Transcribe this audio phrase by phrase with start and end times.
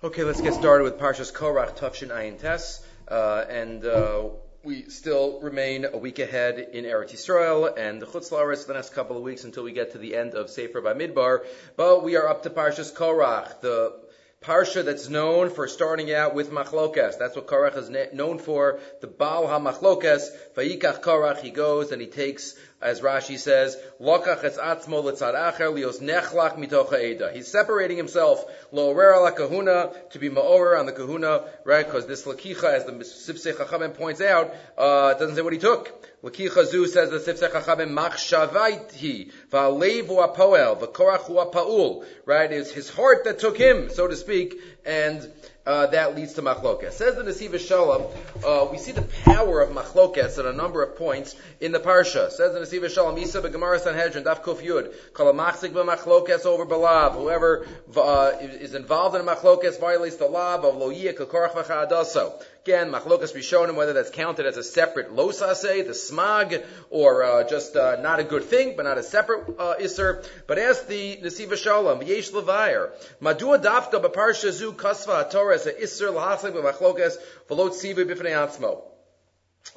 [0.00, 4.28] Okay, let's get started with Parshas Korach, Tufshin Ayin Tes, uh, and uh,
[4.62, 9.16] we still remain a week ahead in Eretz Yisrael and the Chutz the next couple
[9.16, 11.44] of weeks until we get to the end of Sefer Bamidbar.
[11.76, 13.92] But we are up to Parshas Korach, the
[14.40, 17.18] parsha that's known for starting out with machlokas.
[17.18, 18.78] That's what Korach is known for.
[19.00, 25.02] The Baal HaMachlokas, Vayikach Korach, he goes and he takes as Rashi says, es atzmo
[25.02, 27.32] letzad acher lios nechlach mitocha eda.
[27.32, 31.84] He's separating himself, kahuna, to be ma'orer on the kahuna, right?
[31.84, 35.92] Because this lakicha, as the Sifsei Chachamim points out, uh, doesn't say what he took.
[36.22, 42.52] Lakicha zu says the Sifsei Chachamim, machshavait he, va'alev hu apoel, v'korach apaul, right?
[42.52, 44.54] It's his heart that took him, so to speak,
[44.86, 45.28] and
[45.68, 46.92] uh, that leads to machlokas.
[46.92, 48.06] Says the Nesiva Shalom,
[48.44, 52.30] uh, we see the power of machlokas at a number of points in the parsha.
[52.30, 57.12] Says the Nesiva Shalom, Isa beGemara Sanhedrin, Daf Kuf Yud, kol machzik b'machlokas over balav.
[57.12, 62.42] Whoever uh, is involved in a machlokas violates the law of lo yiyah v'chadaso.
[62.68, 67.74] Again, machlokas him whether that's counted as a separate losase, the smag, or uh, just
[67.74, 70.22] uh, not a good thing, but not a separate uh, iser.
[70.46, 72.90] But as the Nesiva Shalom, yesh levayer,
[73.22, 77.16] madua dafka b'parsha zu kasva Torah a iser lahaslik b'machlokas
[77.48, 78.82] v'lo tzivu b'fnei atzmo.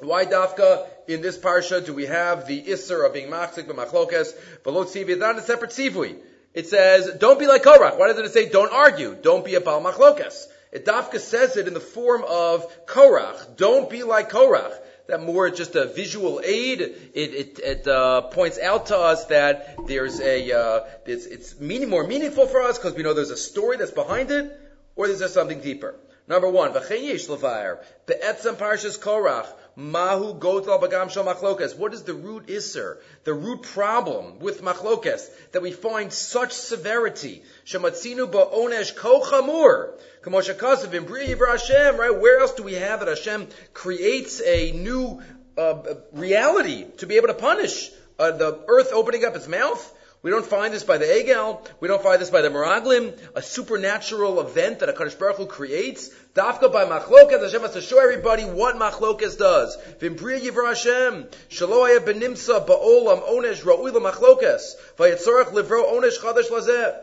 [0.00, 4.84] Why dafka in this parsha do we have the iser of being machzik b'machlokas v'lo
[4.84, 5.18] tzivu?
[5.18, 6.18] Not a separate tzivui.
[6.52, 7.96] It says, don't be like Korach.
[7.96, 9.16] Why doesn't it say, don't argue?
[9.18, 10.48] Don't be a Baal Machlokas.
[10.72, 13.56] It Dafka says it in the form of Korach.
[13.56, 14.72] Don't be like Korach.
[15.06, 16.80] That more just a visual aid.
[16.80, 21.90] It, it, it uh, points out to us that there's a uh, it's, it's meaning,
[21.90, 24.58] more meaningful for us because we know there's a story that's behind it,
[24.96, 25.94] or is there something deeper?
[26.32, 31.76] Number one, v'cheyesh levayer be'etzem parshas Korach mahu gotal bagam shal machlokas.
[31.76, 37.42] What is the root isser, the root problem with machlokas that we find such severity?
[37.66, 39.90] Shematzinu ba'onesh kochamur.
[40.22, 42.18] Kamoshakasav in Hashem, right?
[42.18, 45.20] Where else do we have that Hashem creates a new
[45.58, 49.98] uh, reality to be able to punish uh, the earth opening up its mouth?
[50.22, 51.66] We don't find this by the Egel.
[51.80, 55.46] We don't find this by the Meraglim, a supernatural event that a Kaddish Baruch Hu
[55.46, 56.10] creates.
[56.34, 59.76] Dafka by Machlokas, Hashem has to show everybody what Machlokas does.
[59.98, 66.94] Vimpriya Yivra Hashem, Shaloaya benimsa ba'olam onesh ra'ui Machlokas, vayetzorach livro onesh chadash lazeh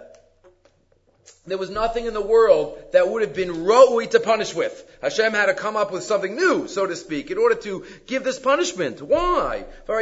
[1.49, 4.85] there was nothing in the world that would have been ra'ui to punish with.
[5.01, 8.23] Hashem had to come up with something new, so to speak, in order to give
[8.23, 9.01] this punishment.
[9.01, 9.65] Why?
[9.85, 9.95] There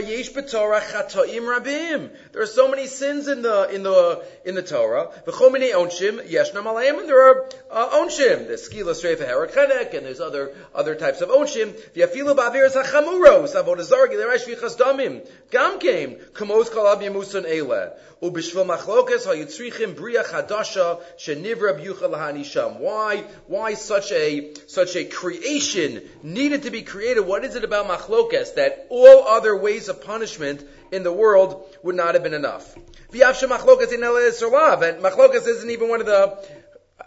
[2.41, 5.11] are so many sins in the in the in the Torah.
[5.27, 8.47] And there are uh, onshim.
[8.47, 11.73] There's skila streifa herakhenek, and there's other other types of onshim.
[11.95, 15.27] V'afilu ba'aviras hachamuros avodazargi l'raish v'chas damim.
[15.51, 17.93] Gam came kamos kalab yemusan elad.
[18.21, 20.99] Ubishvil machlokas hayitzrichim bria chadasha
[21.43, 22.79] shenivra hanisham.
[22.79, 23.23] Why?
[23.47, 27.21] Why such a such a creation needed to be created?
[27.21, 31.95] What is it about machlokas that all other ways of punishment in the world would
[31.95, 32.75] not have been enough?
[33.11, 36.37] V'yavsha machlokas in and machlokas isn't even one of the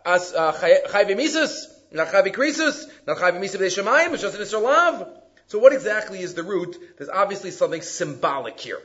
[0.05, 5.09] as uh, chayve not chayve krisus, not chayve misus it's just an isra
[5.47, 6.77] So what exactly is the root?
[6.97, 8.81] There's obviously something symbolic here.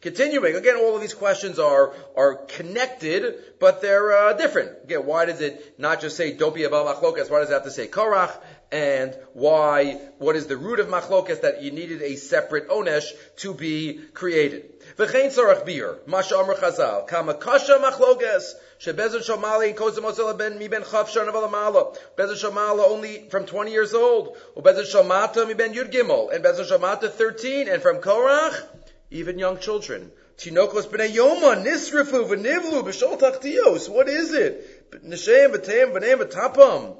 [0.00, 4.84] Continuing, again, all of these questions are, are connected, but they're uh, different.
[4.84, 7.30] Again, why does it not just say, don't be above machlokas?
[7.30, 8.34] Why does it have to say Korach?
[8.70, 13.54] And why, what is the root of machlokas that you needed a separate onesh to
[13.54, 14.78] be created?
[14.96, 15.98] V'chein Sarach Beer.
[16.06, 17.06] Masha Amr Chazal.
[17.06, 18.52] Kama kasha machlokas.
[18.80, 21.96] Shebezin Shamali Kozim ben mi ben Chavshar Navalamala.
[22.16, 24.36] Bezin Shamala only from 20 years old.
[24.56, 26.32] Ubezin Shamata mi ben Yud Gimel.
[26.34, 27.68] And Bezin Shamata 13.
[27.68, 28.66] And from Korach,
[29.10, 30.10] even young children.
[30.38, 33.88] B'nei Yoma, Nisrifu, v'nivlu, b'shol.
[33.90, 34.90] What is it?
[34.92, 36.96] V'teim, v'neim, v'tapam.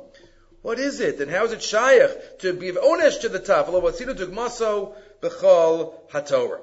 [0.63, 1.21] What is it?
[1.21, 3.69] And how is it shaykh to be onesh to the top?
[3.69, 6.63] Lo watzinu tugmaso b'chol hatorah.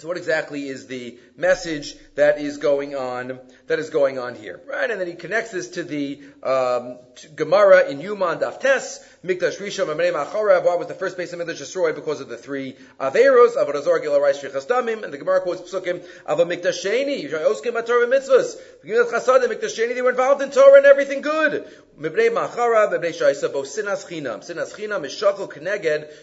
[0.00, 4.60] So what exactly is the message that is going on, that is going on here?
[4.64, 4.88] Right?
[4.88, 9.86] And then he connects this to the, um, to Gemara in Yuman Daftes, Mikdash Rishon
[9.86, 10.62] Mamrei Machorav.
[10.64, 11.96] Why was the first base of Mikdash destroyed?
[11.96, 16.44] Because of the three Averos, Avodah Gila Rice Damim, and the Gemara quotes Psukim, Ava
[16.44, 20.86] Mikdash Sheni, Oskim Torah Mitzvahs, Gimel Chasadim, Mikdash Sheni, they were involved in Torah and
[20.86, 21.66] everything good.
[21.98, 24.48] Mibnei Mibnei Shaisa, Sinas Chinam.
[24.48, 25.20] Sinas Chinam is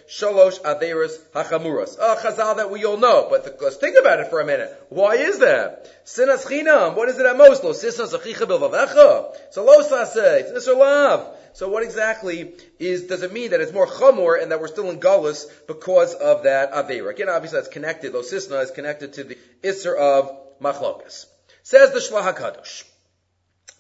[0.08, 1.98] Shalosh Averos.
[2.00, 4.72] A chazal that we all know, but the, let's think about it for a minute.
[4.90, 6.06] Why is that?
[6.06, 7.64] Sinas Chinam, what is it at most?
[7.64, 9.36] Lo Sisnas Achicha Bilvavecha?
[9.52, 11.36] So Lo Sase, it's Nisr Lav.
[11.54, 14.90] So what exactly is, does it mean that it's more chamor and that we're still
[14.90, 17.10] in gullus because of that Aveira?
[17.10, 21.26] Again, obviously that's connected, Losisna is connected to the Isser of Machlokas.
[21.64, 22.84] Says the Shlach HaKadosh.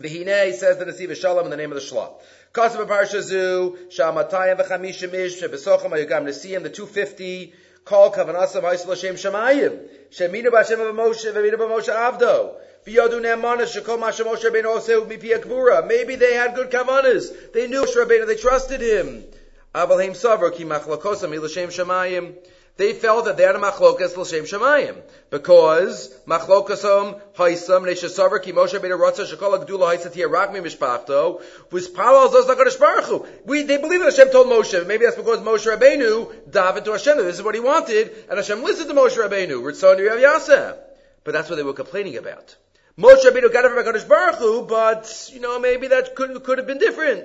[0.01, 2.13] V'hinei says the Nesiv Shalom in the name of the Shlah.
[2.53, 7.53] Kasav Parsha Zu, Shamatayim v'chamishim ish, Shebesocham Ayugam Nesiyim, the 250,
[7.85, 9.79] Kol Kavanasam Haisel Hashem Shemayim,
[10.11, 12.55] Sheminu B'Hashem V'Moshe, V'Minu B'Moshe Avdo,
[12.85, 15.85] V'yodu Ne'emanas, Shekol Mashem Moshe Oseu Mipi Akvura.
[15.85, 17.31] Maybe they had good kavanas.
[17.53, 19.27] They knew Moshe Rabbeinu, they trusted him.
[19.75, 22.33] Aval Heim Savar, Ki Machlokosam Ilashem Shemayim.
[22.77, 28.77] They felt that they had a machlokas l'shem shemayim because machlokasam haisam neishasavar ki Moshe
[28.77, 31.41] Rabbeinu rotza shekol agdula haisat here rakmi mishpachto
[31.71, 33.27] was palal zos lakadosh baruch.
[33.45, 34.85] We they believe that Hashem told Moshe.
[34.85, 38.61] Maybe that's because Moshe Rabbeinu davened to Hashem this is what he wanted, and Hashem
[38.61, 39.61] listened to Moshe Rabbeinu.
[39.61, 40.77] Ritzon Rav Yaseh.
[41.23, 42.57] But that's what they were complaining about.
[42.99, 46.57] Moshe Rabbeinu got it from Hakadosh Baruch Hu, but you know maybe that could could
[46.57, 47.23] have been different.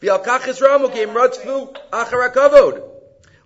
[0.00, 2.82] V'alkach Yisrael came ratzvu achar hakavod.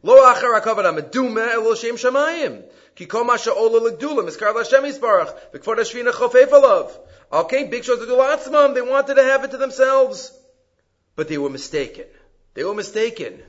[0.02, 2.64] Lo achar hakavod amedume el shem shamayim.
[2.94, 6.90] Ki kol ma she'ola l'gdula miskar l'Hashem yisbarach v'kvod hashvina chofef alav.
[7.30, 8.74] Okay, big shows the atzmam.
[8.74, 10.32] They wanted to have it to themselves,
[11.14, 12.06] but they were mistaken.
[12.54, 13.42] They were mistaken.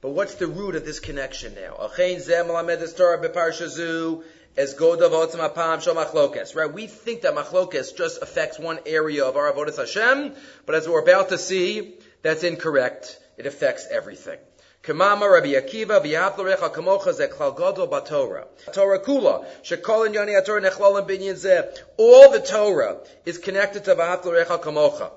[0.00, 1.74] But what's the root of this connection now?
[1.80, 4.22] Achein zeh malamed Torah beparsha zu
[4.56, 6.54] as godav otzim apam shel machlokes.
[6.54, 6.72] Right?
[6.72, 10.34] We think that machlokes just affects one area of our avodas Hashem,
[10.64, 13.18] but as we're about to see, that's incorrect.
[13.36, 14.38] It affects everything.
[14.82, 18.46] Kamama Rabbi Akiva v'yaplorecha kamocha ze klal gadol batorah.
[18.72, 21.76] Torah kula shekol in yoni atorah nechlalim binyan zeh.
[21.96, 25.10] All the Torah is connected to v'yaplorecha kamocha.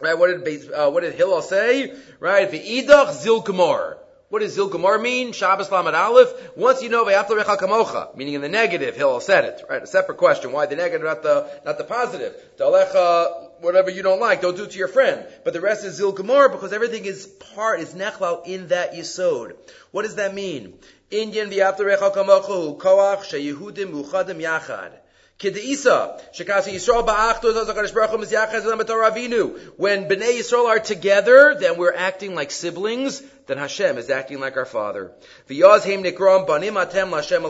[0.00, 0.18] Right?
[0.18, 1.94] What did uh, what did Hillel say?
[2.18, 2.50] Right?
[2.50, 3.98] V'idach zil gemar.
[4.32, 5.32] What does Zil Gemar mean?
[5.32, 6.56] Shabbos Lamed Aleph.
[6.56, 9.62] Once you know Ve'aflarecha Kamocha, meaning in the negative, Hillel said it.
[9.68, 9.82] Right?
[9.82, 10.52] A separate question.
[10.52, 12.34] Why the negative, not the not the positive?
[12.56, 15.26] Dalecha, whatever you don't like, don't do to your friend.
[15.44, 19.54] But the rest is Zil Gemar because everything is part, is nechlal in that yisod.
[19.90, 20.78] What does that mean?
[21.10, 24.92] Indian Ve'aflarecha Kamocha Koach Sheyehudim Muchadim Yachad.
[25.42, 29.58] Shekasi Yisrael zazakadosh baruch hu avinu.
[29.76, 34.56] When Bnei Yisrael are together, then we're acting like siblings, then Hashem is acting like
[34.56, 35.12] our father.
[35.48, 37.42] V'yaz heim nikram banim atem l'Hashem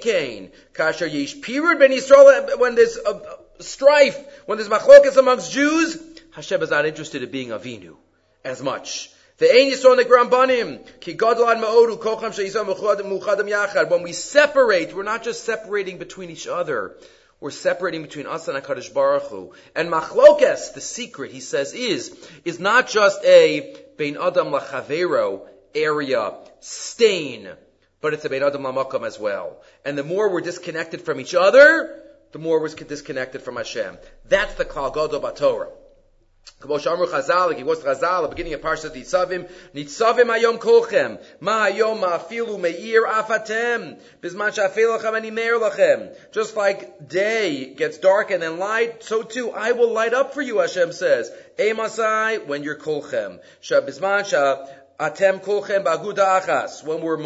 [0.00, 2.98] kain, kasher yish pirud Yisrael, when there's
[3.58, 5.98] strife, when there's machlokas amongst Jews,
[6.30, 7.96] Hashem is not interested in being Avinu
[8.44, 9.10] as much.
[9.38, 9.68] When
[14.02, 16.96] we separate, we're not just separating between each other.
[17.38, 19.52] We're separating between us and HaKadosh Baruch Hu.
[19.74, 22.16] And machlokes, the secret, he says, is,
[22.46, 27.50] is not just a Bein Adam Lachavero area, stain,
[28.00, 29.60] but it's a Bein Adam Lamakam as well.
[29.84, 33.98] And the more we're disconnected from each other, the more we're disconnected from Hashem.
[34.24, 35.72] That's the Kal Gadol Batorah.
[36.66, 41.66] Shamru Chazal, like he was Chazal, the beginning of Parshat Nitzavim, Nitzavim Ayom Kolchem, Ma
[41.66, 46.16] Ayom Ma'afilu Meir Afatem, Bizman Sha'afel Lachem Ani Meir Lachem.
[46.32, 50.42] Just like day gets dark and then light, so too I will light up for
[50.42, 51.30] you, Hashem says.
[51.58, 52.76] Emasai, when you're.
[52.76, 54.66] Bizman Sha
[54.98, 57.18] Atem Kolchem Ba'aguda Achas, when we're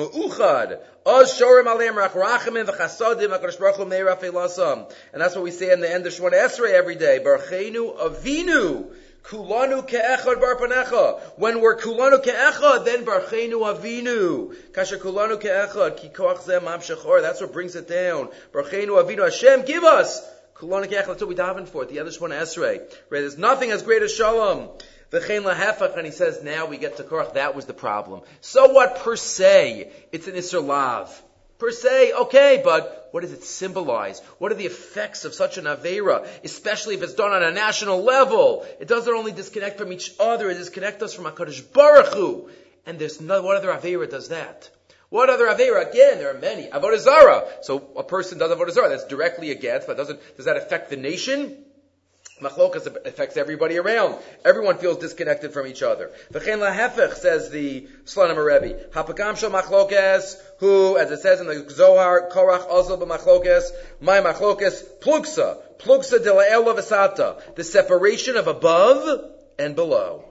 [4.16, 4.92] Afelasam.
[5.12, 7.20] And that's what we say in the end of Shemona Esrei every day.
[7.24, 8.92] Barchenu Avinu.
[9.24, 11.20] Kulanu ke'echad bar panecha.
[11.36, 14.54] When we're kulanu ke'echad, then barchenu avinu.
[14.72, 17.22] Kasha kulanu ke'echad, ki koach.
[17.22, 18.28] That's what brings it down.
[18.52, 19.24] Barchenu avinu.
[19.24, 20.22] Hashem, give us.
[20.56, 21.06] Kulanu ke'echad.
[21.06, 21.84] That's what we daven for.
[21.84, 22.78] The other one Esrei.
[22.78, 22.90] Right?
[23.10, 24.68] There's nothing as great as shalom.
[25.12, 28.22] V'chein lahefach, and he says, now we get to Korach, that was the problem.
[28.40, 29.90] So what per se?
[30.12, 31.22] It's an Isser Lav
[31.58, 34.20] per se, okay, but what does it symbolize?
[34.38, 38.02] What are the effects of such an Avera, especially if it's done on a national
[38.02, 38.66] level?
[38.80, 42.50] It doesn't only disconnect from each other, it disconnects us from HaKadosh Baruch Hu.
[42.86, 44.70] And there's no, what other Avera does that?
[45.10, 45.90] What other Avera?
[45.90, 46.68] Again, there are many.
[46.68, 47.62] Avodah.
[47.62, 48.88] So a person does Avodah Zarah.
[48.88, 51.64] That's directly against, but doesn't, does that affect the nation?
[52.40, 54.16] Machlokas affects everybody around.
[54.44, 56.10] Everyone feels disconnected from each other.
[56.32, 58.88] V'chein lahefech, says the Slonim Rebbe.
[58.90, 63.64] Hapakam shel machlokas, who, as it says in the Zohar, Korach also b'machlokas,
[64.00, 70.24] my machlokas, plugsa, plugsa de la'ela v'sata, the separation of above and below.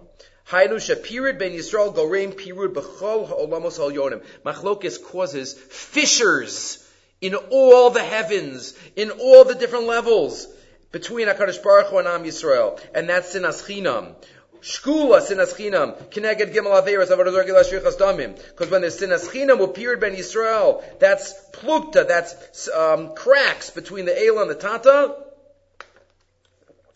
[0.50, 4.24] Hainu shapirid ben Yisrael goreim pirud b'chol ha'olamos ha'olyonim.
[4.44, 6.84] Machlokas causes fissures
[7.22, 10.48] in all the heavens, in all the different levels
[10.92, 14.16] between HaKadosh Baruch Hu and Am Yisrael, and that's sinas chinam.
[14.62, 18.36] Shkula sinas chinam, kineged gimel averas avodah gila shrichas damim.
[18.36, 24.12] Because when there's sinas chinam appeared ben Yisrael, that's plukta, that's um, cracks between the
[24.12, 25.16] Eila and the Tata,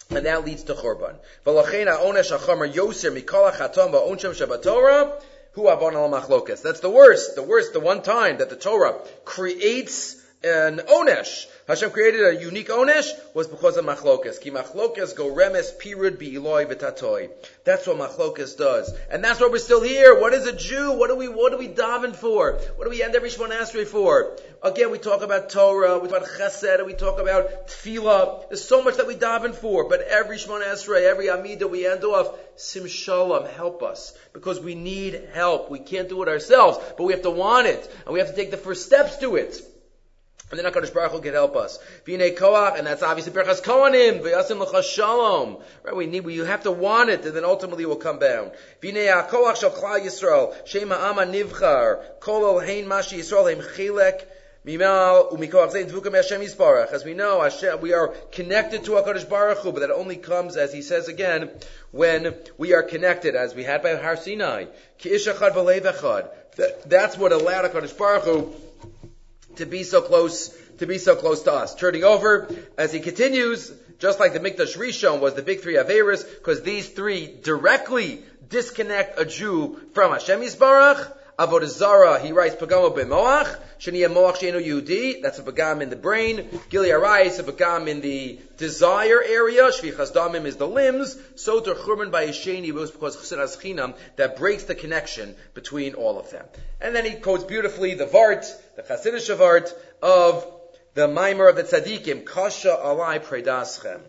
[0.10, 1.16] and that leads to churban.
[1.46, 5.22] V'lachein ha'onesh ha'chamer yoser mikol ha'chatam va'onshem shabatorah,
[5.54, 6.62] hu avon al machlokas.
[6.62, 11.46] That's the worst, the worst, the one time that the Torah creates an onesh.
[11.68, 14.42] Hashem created a unique onesh was because of machlokas.
[14.42, 17.30] Ki machlokas go remes pirud bi v'tatoi.
[17.64, 20.20] That's what machlokas does, and that's why we're still here.
[20.20, 20.92] What is a Jew?
[20.92, 22.60] What do we what do we daven for?
[22.76, 24.38] What do we end every Shemon Esrei for?
[24.62, 28.50] Again, we talk about Torah, we talk about Chesed, we talk about Tefillah.
[28.50, 32.04] There's so much that we daven for, but every Shemon Esrei, every Amidah, we end
[32.04, 35.72] off Sim Shalom, help us because we need help.
[35.72, 38.36] We can't do it ourselves, but we have to want it, and we have to
[38.36, 39.62] take the first steps to it.
[40.54, 41.80] And then HaKadosh Baruch Hu can help us.
[42.06, 45.58] V'nei koach, and that's obviously Berachas Kohanim, v'yasim l'cha shalom.
[45.84, 48.20] Right, we need, we you have to want it, and then ultimately it will come
[48.20, 48.52] down.
[48.82, 54.28] V'nei ha'koach shel klal Yisrael, shem ha'ama nivchar, kol ol hein mashi Yisrael hem chilek,
[54.66, 54.78] as
[57.04, 60.72] we know, Hashem, we are connected to HaKadosh Baruch Hu, but that only comes, as
[60.72, 61.50] he says again,
[61.92, 64.68] when we are connected, as we had by Har Sinai.
[66.86, 68.56] That's what allowed HaKadosh Baruch Hu
[69.58, 71.76] to be so close, to be so close to us.
[71.76, 76.28] Turning over, as he continues, just like the Mikdash Rishon was the big three Averis,
[76.28, 83.58] because these three directly disconnect a Jew from Hashem Yisbarach, Avodah he writes Pagamo b'moach,
[83.80, 86.48] Shani moach sheinu Yehudi, that's a pagam in the brain.
[86.70, 89.64] Gili Arais, a pagam in the desire area.
[89.64, 91.18] Shvichas damim is the limbs.
[91.36, 96.20] So to Churban by Yesheni was because Chesidas Chinam that breaks the connection between all
[96.20, 96.46] of them.
[96.80, 99.74] And then he quotes beautifully the Vart, the Chasidish Vart
[100.04, 100.46] of
[100.94, 104.02] the Mimer of the Tzadikim, Kasha alai predaschem.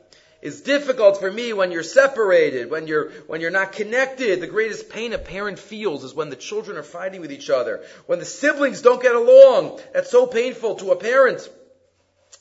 [0.45, 4.43] It's difficult for me when you're separated, when you're, when you're not connected.
[4.43, 7.83] The greatest pain a parent feels is when the children are fighting with each other.
[8.05, 9.81] When the siblings don't get along.
[9.95, 11.49] That's so painful to a parent.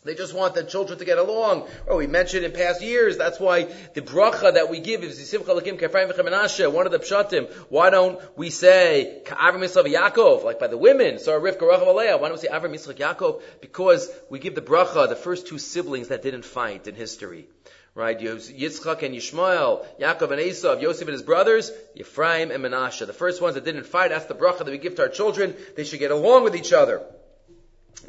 [0.04, 1.66] They just want the children to get along.
[1.88, 5.52] Oh, we mentioned in past years, that's why the bracha that we give is Simcha
[5.52, 7.50] Lakim Kefraim V'Chemenashe, one of the pshatim.
[7.70, 12.28] Why don't we say Avram Yitzchak Yaakov, like by the women, so Rivka Aleah, why
[12.28, 13.42] don't we say Avram Yitzchak Yaakov?
[13.62, 17.48] Because we give the bracha, the first two siblings that didn't fight in history
[17.96, 18.20] right?
[18.20, 23.06] Yitzchak and Yishmael, Yaakov and Esav, Yosef and his brothers, Ephraim and Menashe.
[23.06, 25.56] The first ones that didn't fight, that's the bracha that we give to our children.
[25.76, 27.04] They should get along with each other.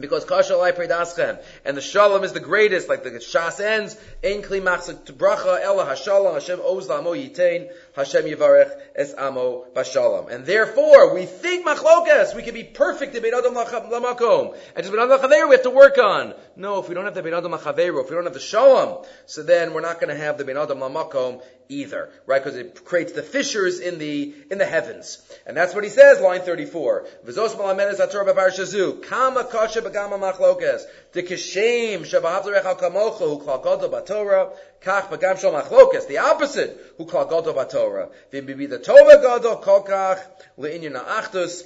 [0.01, 1.41] Because kasha predaschem.
[1.65, 6.35] And the shalom is the greatest, like the shas ends, ein kli bracha ella hashalom,
[6.35, 10.29] Hashem oz la'amo yitain, Hashem yivarech es amo vashalom.
[10.29, 14.57] And therefore, we think machlokas, we can be perfect in bein adam lamakom.
[14.75, 16.35] And just bein adam lachaveru we have to work on.
[16.57, 19.05] No, if we don't have the bein adam lachaveru, if we don't have the shalom,
[19.27, 22.43] so then we're not going to have the bein adam lamakom either, right?
[22.43, 26.21] Because it creates the fissures in the in the heavens, and that's what he says,
[26.21, 27.07] line thirty-four.
[27.27, 30.83] V'zos malamenes ator b'parshazu kama kasha b'gama machlokas
[31.15, 34.53] the kishem shabahavzarech kamocha who klal gadol b'torah
[34.83, 40.21] kach b'gam shal machlokas the opposite who klal gadol b'torah v'bibi the tova gadol kolkach
[40.59, 41.63] le'inyan achtus.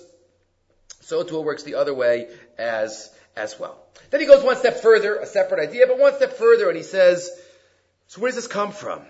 [1.01, 2.29] So too it works the other way
[2.59, 3.79] as as well.
[4.11, 6.83] Then he goes one step further, a separate idea, but one step further, and he
[6.83, 7.31] says,
[8.09, 9.03] so where does this come from?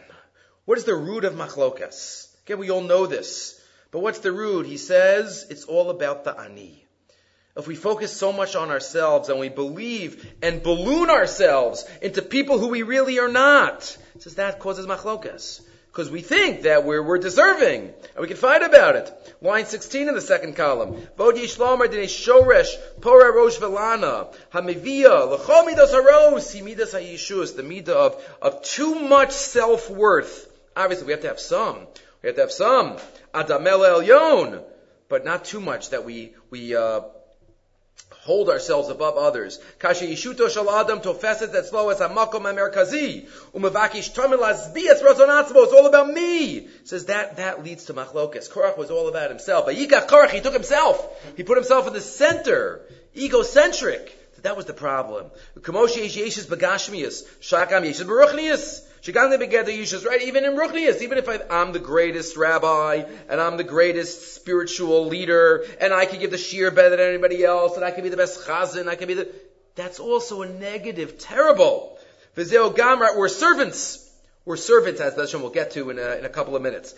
[0.65, 2.29] What is the root of machlokas?
[2.45, 3.61] Again, we all know this.
[3.91, 4.67] But what's the root?
[4.67, 6.85] He says it's all about the ani.
[7.59, 12.59] If we focus so much on ourselves and we believe and balloon ourselves into people
[12.59, 13.83] who we really are not,
[14.19, 18.63] says that causes machlokas because we think that we're, we're deserving, and we can fight
[18.63, 19.13] about it.
[19.43, 20.93] Line 16 in the second column.
[21.17, 21.25] The
[27.65, 30.49] midah of, of too much self-worth
[30.79, 31.89] Obviously, we have to have some.
[32.23, 32.99] We have to have some.
[33.35, 34.63] Adamel elyon,
[35.09, 37.01] but not too much that we we uh,
[38.29, 39.59] hold ourselves above others.
[39.79, 45.65] Kasha yishuto shal adam tofeset etzlo es hamakom hamerkazi umevakish tamil azbias razonatzmo.
[45.65, 46.69] It's all about me.
[46.85, 48.51] Says that that leads to machlokas.
[48.51, 49.65] Korach was all about himself.
[49.65, 51.03] But Yikach Korach, he took himself.
[51.39, 52.83] He put himself in the center,
[53.17, 54.13] egocentric.
[54.43, 55.31] That was the problem.
[55.61, 58.83] Kamoshi yeshis bagashmias, shakam yeshis baruchnias.
[59.03, 60.23] Shigam begeder yishas, right?
[60.23, 65.07] Even in Ruchnias, even if I, am the greatest rabbi, and I'm the greatest spiritual
[65.07, 68.09] leader, and I can give the shiur better than anybody else, and I can be
[68.09, 69.29] the best chazan, I can be the,
[69.77, 71.99] that's also a negative, terrible.
[72.37, 74.08] Vizeo gamra, we're servants.
[74.49, 76.95] We're servants, as Hashem will get to in a, in a couple of minutes.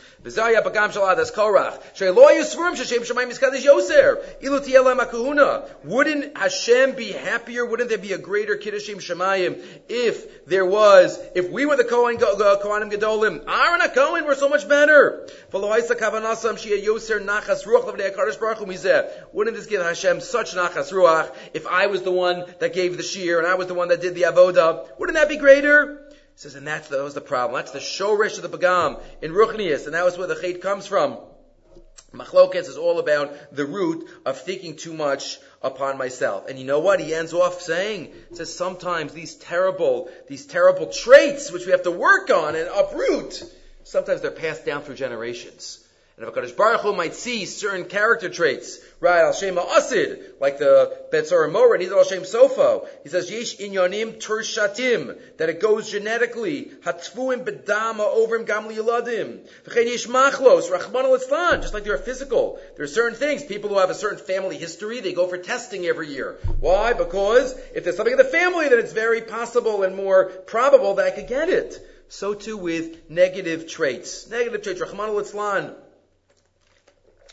[5.84, 7.66] Wouldn't Hashem be happier?
[7.66, 12.18] Wouldn't there be a greater Kiddushim Shemayim if there was, if we were the Kohen,
[12.18, 13.42] Kohanim Gedolim?
[13.48, 15.26] Aaron Kohen, we're so much better.
[19.32, 23.02] Wouldn't this give Hashem such nachas ruach if I was the one that gave the
[23.02, 24.86] shiur and I was the one that did the avoda?
[25.00, 26.06] Wouldn't that be greater?
[26.40, 27.58] Says, and that's the, that was the problem.
[27.58, 30.86] That's the shorish of the Pagam in Ruchnias, and that was where the chait comes
[30.86, 31.18] from.
[32.14, 36.48] Machlokes is all about the root of thinking too much upon myself.
[36.48, 36.98] And you know what?
[36.98, 41.90] He ends off saying, says sometimes these terrible, these terrible traits which we have to
[41.90, 43.44] work on and uproot,
[43.84, 45.79] sometimes they're passed down through generations.
[46.20, 50.58] And if HaKadosh Baruch Hu might see certain character traits, right, al Shem Asid, like
[50.58, 52.86] the Betzor Mora, and he's al Shem Sofo.
[53.02, 59.48] He says, Yesh inyanim turshatim, that it goes genetically, hatfuim bedama ovrim gamli yeladim.
[59.64, 62.60] V'chein yesh machlos, rachman al just like there are physical.
[62.76, 65.86] There are certain things, people who have a certain family history, they go for testing
[65.86, 66.36] every year.
[66.60, 66.92] Why?
[66.92, 71.06] Because if there's something in the family, then it's very possible and more probable that
[71.06, 71.78] I could get it.
[72.10, 74.28] So too with negative traits.
[74.28, 75.74] Negative traits, rachman al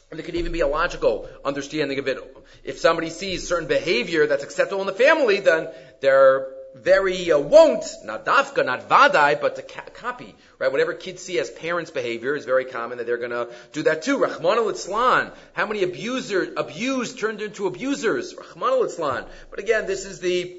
[0.09, 2.17] and there could even be a logical understanding of it.
[2.63, 5.67] If somebody sees certain behavior that's acceptable in the family, then
[5.99, 10.71] they're very uh, won't, not dafka, not vadai, but to ca- copy, right?
[10.71, 14.17] Whatever kids see as parents' behavior is very common that they're gonna do that too.
[14.17, 18.35] Rahman al How many abusers, abused turned into abusers?
[18.35, 20.57] Rahman al But again, this is the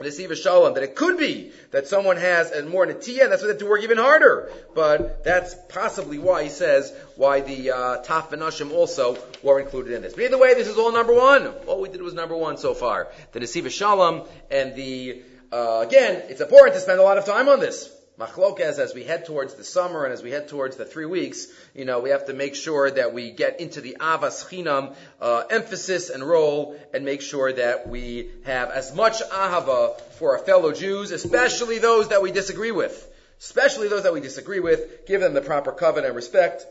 [0.00, 3.48] Nesiva Shalom, that it could be that someone has and more Natiya, and that's why
[3.48, 4.52] they have to work even harder.
[4.72, 10.02] But that's possibly why he says why the uh, Taf and also were included in
[10.02, 10.14] this.
[10.14, 11.48] But either way, this is all number one.
[11.66, 13.08] All we did was number one so far.
[13.32, 17.48] The Nesiva Shalom and the, uh, again, it's important to spend a lot of time
[17.48, 20.84] on this machlokas as we head towards the summer and as we head towards the
[20.84, 24.44] three weeks, you know, we have to make sure that we get into the avas
[24.44, 30.36] chinam uh, emphasis and role, and make sure that we have as much ahava for
[30.36, 33.08] our fellow Jews, especially those that we disagree with,
[33.38, 35.06] especially those that we disagree with.
[35.06, 36.66] Give them the proper covenant and respect,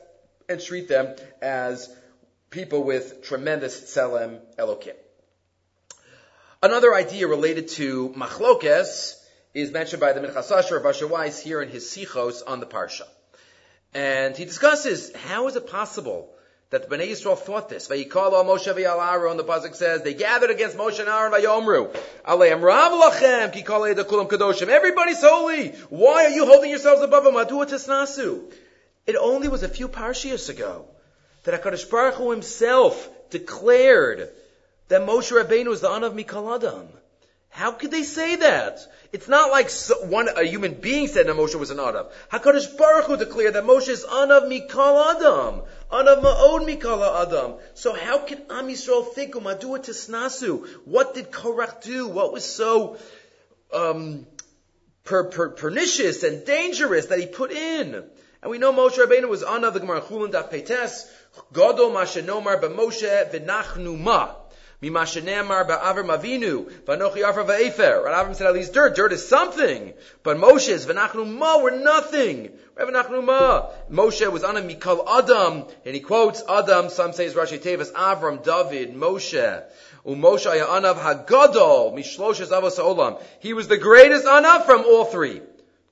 [0.50, 1.90] and treat them as
[2.50, 4.96] people with tremendous tselem elokim.
[6.62, 9.14] Another idea related to machlokes
[9.62, 13.08] is mentioned by the Minchas Asher of Weiss here in his Sichos on the Parsha.
[13.94, 16.30] And he discusses how is it possible
[16.70, 17.88] that the Bnei Yisrael thought this.
[17.88, 21.96] Vayikol Moshe v'Aaron, the pasuk says, they gathered against Moshe and Aaron vayomru,
[22.26, 24.68] Aleim Rav lachem, ki kol kulam kadoshim.
[24.68, 25.70] Everybody's holy.
[25.90, 27.36] Why are you holding yourselves above them?
[27.36, 28.54] Adu tisnasu.
[29.06, 30.86] It only was a few parshias ago
[31.44, 34.30] that Hakadosh Baruch Hu himself declared
[34.90, 36.90] that Moshe Rabbeinu was the son of Mikal Adam.
[37.58, 38.88] How could they say that?
[39.12, 39.72] It's not like
[40.12, 42.06] one a human being said that Moshe was an Adam.
[42.32, 47.56] Hakadosh Baruch Hu declared that Moshe is Anav Mikal Adam, Anav Ma'od Mikal Adam.
[47.74, 50.68] So how can Am Yisrael think Umadua Tisnasu?
[50.86, 52.08] What did Korach do?
[52.08, 52.98] What was so
[53.74, 54.28] um,
[55.04, 57.96] per, per, pernicious and dangerous that he put in?
[58.44, 61.10] And we know Moshe Rabbeinu was Anav the Gemara Chulin Daf Peites
[61.54, 64.36] Godol Mashenomar B'Moshe V'Nachnu Ma.
[64.82, 68.04] Mimashenemar ba'avram avinu, v'anochi afra va'efer.
[68.04, 68.14] Right?
[68.14, 68.96] Avram said at least dirt.
[68.96, 69.94] Dirt is something.
[70.22, 72.52] But Moshe's v'nachnu ma were nothing.
[72.78, 73.70] V'nachnu ma.
[73.92, 77.92] Moshe was on a mikal Adam, and he quotes Adam, some say it's Rashi Tevis,
[77.92, 79.64] Avram, David, Moshe.
[80.06, 83.22] Umoshe anav hagadol, mishloshes avos olam.
[83.40, 85.42] He was the greatest anav from all three.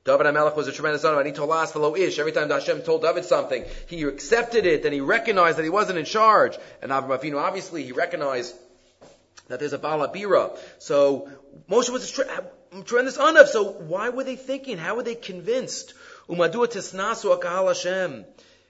[0.06, 2.20] David HaMelech was a tremendous son, and he told us ish.
[2.20, 5.98] Every time Hashem told David something, he accepted it, and he recognized that he wasn't
[5.98, 6.56] in charge.
[6.84, 8.56] And Avram Avinu, obviously, he recognized
[9.48, 10.58] that there's a Balabira.
[10.80, 11.30] So
[11.70, 13.48] Moshe was a tremendous anav.
[13.48, 14.78] So why were they thinking?
[14.78, 15.94] How were they convinced?
[16.30, 18.26] Umadua tisnasu akahal Hashem.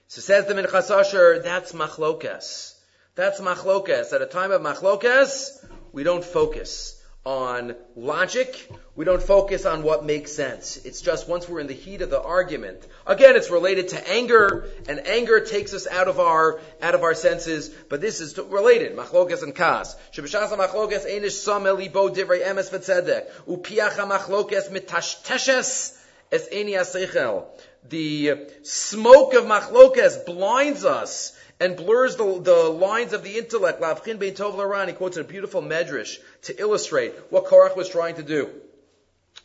[0.08, 2.76] So says the Minchas Asher, that's machlokas.
[3.16, 4.14] That's machlokas.
[4.14, 6.95] At a time of machlokas, we don't focus
[7.26, 8.72] on logic.
[8.96, 10.78] We don't focus on what makes sense.
[10.86, 12.86] It's just once we're in the heat of the argument.
[13.06, 17.16] Again, it's related to anger, and anger takes us out of our out of our
[17.16, 17.70] senses.
[17.70, 18.96] But this is related.
[18.96, 19.96] Machlokas and kas.
[20.14, 23.30] Shebishasa machlokas einish sam elibo divrei emes v'tzedek.
[23.48, 25.98] Upiacha machlokas mitashteshes
[26.32, 27.46] es eni.
[27.88, 33.82] The smoke of machlokas blinds us and blurs the, the lines of the intellect.
[33.82, 38.24] Lavchin bein tov He quotes a beautiful medrash to illustrate what Korach was trying to
[38.24, 38.50] do.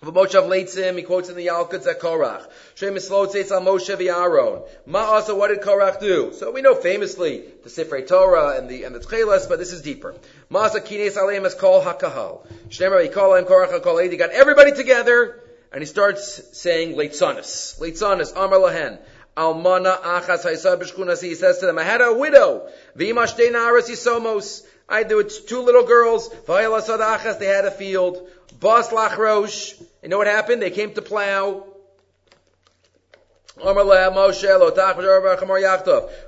[0.02, 2.48] V'moshav leitzim, he quotes in the Yalkut at Korach.
[2.74, 4.66] Shem mislot seitz al Moshe v'Aaron.
[4.88, 6.32] Ma'asa, what did Korach do?
[6.32, 9.82] So we know famously the Sifrei Torah and the, and the Tchelas, but this is
[9.82, 10.14] deeper.
[10.50, 12.46] Ma'asa kines aleim is kol hakahal.
[12.70, 15.38] Shnemer yikol Korach kol He got everybody together,
[15.70, 17.78] and he starts saying leitzanis.
[17.78, 18.98] Leitzanis, amar lahen.
[19.36, 21.24] Almana achas haisa b'shkunasi.
[21.24, 22.68] He says to them, I had a widow.
[22.96, 24.62] V'imashte na'aras yisomos.
[24.88, 26.28] I there were two little girls.
[26.28, 27.38] V'ayala achas.
[27.38, 28.28] They had a field.
[28.58, 29.80] Bas lachrosh.
[30.02, 30.60] You know what happened?
[30.62, 31.66] They came to plow.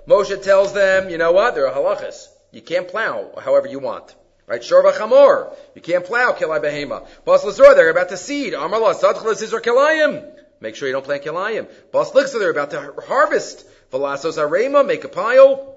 [0.08, 1.54] Moshe tells them, you know what?
[1.54, 2.28] They're a halachas.
[2.50, 4.14] You can't plow however you want.
[4.46, 4.60] Right?
[4.60, 5.54] Shorva chamor.
[5.74, 7.06] You can't plow kilai behema.
[7.24, 7.74] Bas lazor.
[7.74, 8.54] They're about to seed.
[8.54, 10.30] Amar la sadchlas izor kilayim.
[10.62, 11.66] Make sure you don't plant kilayim.
[11.90, 13.66] Bas so they're about to harvest.
[13.92, 15.74] Valasos arema, make a pile.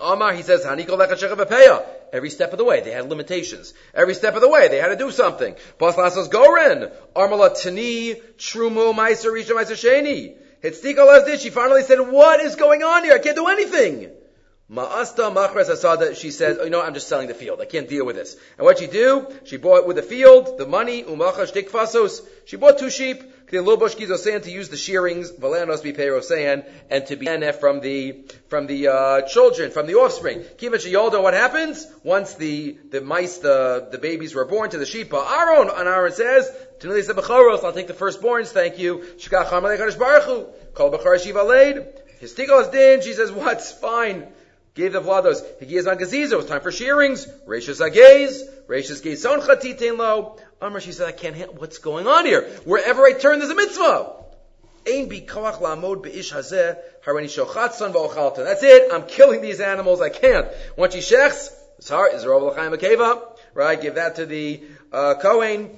[0.00, 0.64] Amar, he says,
[2.10, 3.74] Every step of the way, they had limitations.
[3.92, 5.54] Every step of the way, they had to do something.
[5.78, 6.90] Bas lasos goren.
[7.14, 10.36] Armala tani, trumu, meiser, risha, meiser, sheni.
[10.64, 13.12] Hitztika She finally said, what is going on here?
[13.12, 14.10] I can't do anything.
[14.70, 17.58] Ma'asta machres asada, she says, oh, you know, I'm just selling the field.
[17.58, 18.36] I can't deal with this.
[18.58, 19.26] And what she do?
[19.44, 22.20] She bought with the field, the money, umacha shtik fasos.
[22.44, 27.80] She bought two sheep, to use the shearings, valanos be rosean, and to be from
[27.80, 30.44] the, from the, uh, children, from the offspring.
[30.58, 31.86] Kiva yoldo, what happens?
[32.04, 36.12] Once the, the mice, the, the babies were born to the sheep, Aaron, and Aaron
[36.12, 36.50] says,
[36.84, 38.98] I'll take the firstborns, thank you.
[39.16, 39.48] Shikach.
[40.74, 41.86] Kol Bechar Shiva Leid.
[42.20, 44.26] His tikos din, she says, what's fine?
[44.78, 45.42] Gave the vlados.
[45.60, 46.32] Higiyaz magaziza.
[46.32, 47.26] It was time for shearings.
[47.46, 48.42] Rashis agez.
[48.68, 50.36] Rashis geizon chatitain lo.
[50.62, 52.48] Amr, she said, I can't handle what's going on here.
[52.64, 54.12] Wherever I turn, there's a mitzvah.
[54.88, 58.44] Ein bi koach la'amod be'ish hazeh harani shochatzon v'ochalton.
[58.44, 58.92] That's it.
[58.92, 60.00] I'm killing these animals.
[60.00, 60.46] I can't.
[60.76, 62.14] Once she shechs, it's hard.
[62.14, 63.20] Is Rav L'chaim Akeva.
[63.54, 63.80] Right?
[63.80, 64.62] Give that to the
[64.92, 65.70] uh, Kohen.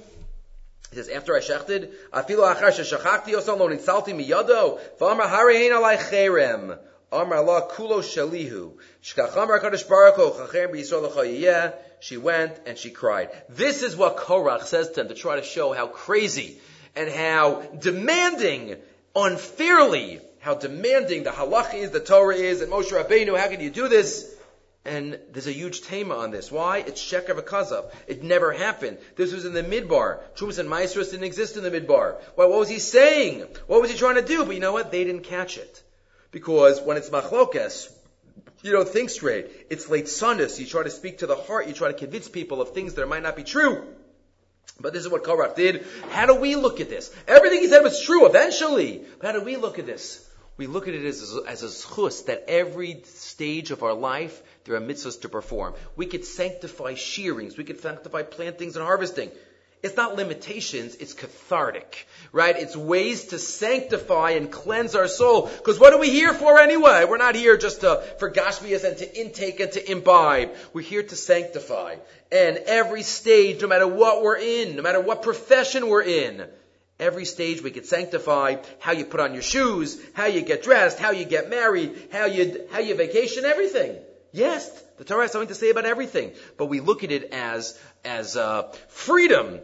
[0.91, 5.97] He says, after I shechted, afilu achar sheshachakti osam lo nitzalti miyado, v'amar harein alai
[5.97, 6.77] cherem.
[7.11, 8.73] Amar Allah kulo shalihu.
[9.03, 13.29] Shkachamar kadosh chachem b'yisrael She went and she cried.
[13.49, 16.59] This is what Korach says to them to try to show how crazy
[16.95, 18.77] and how demanding,
[19.13, 23.69] unfairly, how demanding the halach is, the Torah is, and Moshe Rabbeinu, how can you
[23.69, 24.33] do this?
[24.85, 26.49] And there's a huge tema on this.
[26.49, 26.79] Why?
[26.79, 27.93] It's sheker v'kazav.
[28.07, 28.97] It never happened.
[29.17, 30.19] This was in the midbar.
[30.35, 32.15] Trumas and Maestros didn't exist in the midbar.
[32.35, 33.45] Why, what was he saying?
[33.67, 34.45] What was he trying to do?
[34.45, 34.91] But you know what?
[34.91, 35.83] They didn't catch it.
[36.31, 37.91] Because when it's machlokes,
[38.61, 39.47] you don't think straight.
[39.69, 40.59] It's late sundus.
[40.59, 41.67] You try to speak to the heart.
[41.67, 43.85] You try to convince people of things that might not be true.
[44.79, 45.85] But this is what Korach did.
[46.11, 47.13] How do we look at this?
[47.27, 49.03] Everything he said was true eventually.
[49.19, 50.27] But how do we look at this?
[50.57, 54.75] We look at it as, as a schus that every stage of our life there
[54.75, 55.73] are mitzvahs to perform.
[55.95, 57.57] We could sanctify shearings.
[57.57, 59.31] We could sanctify plantings and harvesting.
[59.83, 62.55] It's not limitations, it's cathartic, right?
[62.57, 65.47] It's ways to sanctify and cleanse our soul.
[65.47, 67.05] Because what are we here for anyway?
[67.05, 70.51] We're not here just to, for gashmias and to intake and to imbibe.
[70.73, 71.95] We're here to sanctify.
[72.31, 76.47] And every stage, no matter what we're in, no matter what profession we're in,
[76.99, 80.99] every stage we could sanctify how you put on your shoes, how you get dressed,
[80.99, 83.97] how you get married, how you, how you vacation, everything.
[84.31, 87.77] Yes, the Torah has something to say about everything, but we look at it as
[88.05, 89.59] as uh, freedom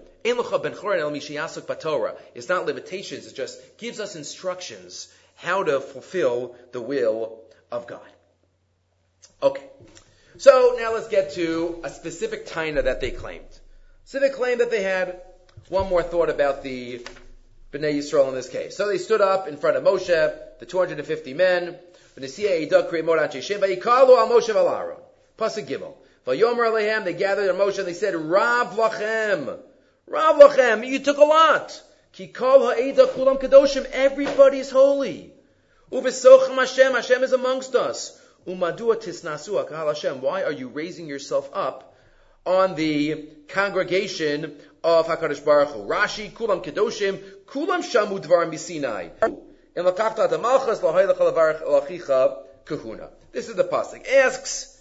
[2.36, 7.40] it's not limitations, it just gives us instructions how to fulfill the will
[7.72, 8.02] of God.
[9.42, 9.64] Okay.
[10.38, 13.46] So now let's get to a specific taina that they claimed.
[14.06, 15.22] Specific claim that they had.
[15.70, 17.06] One more thought about the
[17.72, 18.78] Bnei Yisrael in this case.
[18.78, 21.78] So they stood up in front of Moshe, the 250 men.
[25.38, 25.94] Pasuk Gimel.
[26.26, 29.60] They gathered on Moshe and they said, Rav Lachem.
[30.08, 31.82] Rav Lachem, you took a lot.
[32.14, 35.34] Ki kol ha'eda kulam kadoshim, everybody is holy.
[35.92, 38.18] Uvesochem Hashem, Hashem is amongst us.
[38.48, 41.94] Umadua tisnasu akal Hashem, why are you raising yourself up
[42.46, 45.80] on the congregation of HaKadosh Baruch Hu?
[45.80, 49.12] Rashi, kulam kadoshim, kulam shamu dvar misinai.
[49.76, 53.10] In lakakta malchas lahaylach lachicha kahuna.
[53.34, 54.08] This is the pasuk.
[54.08, 54.77] Asks,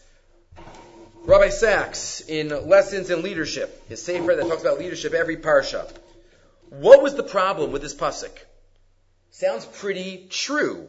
[1.27, 5.91] Rabbi Sacks in Lessons in Leadership, his sefer that talks about leadership every parsha.
[6.69, 8.31] What was the problem with this pasuk?
[9.31, 10.89] Sounds pretty true.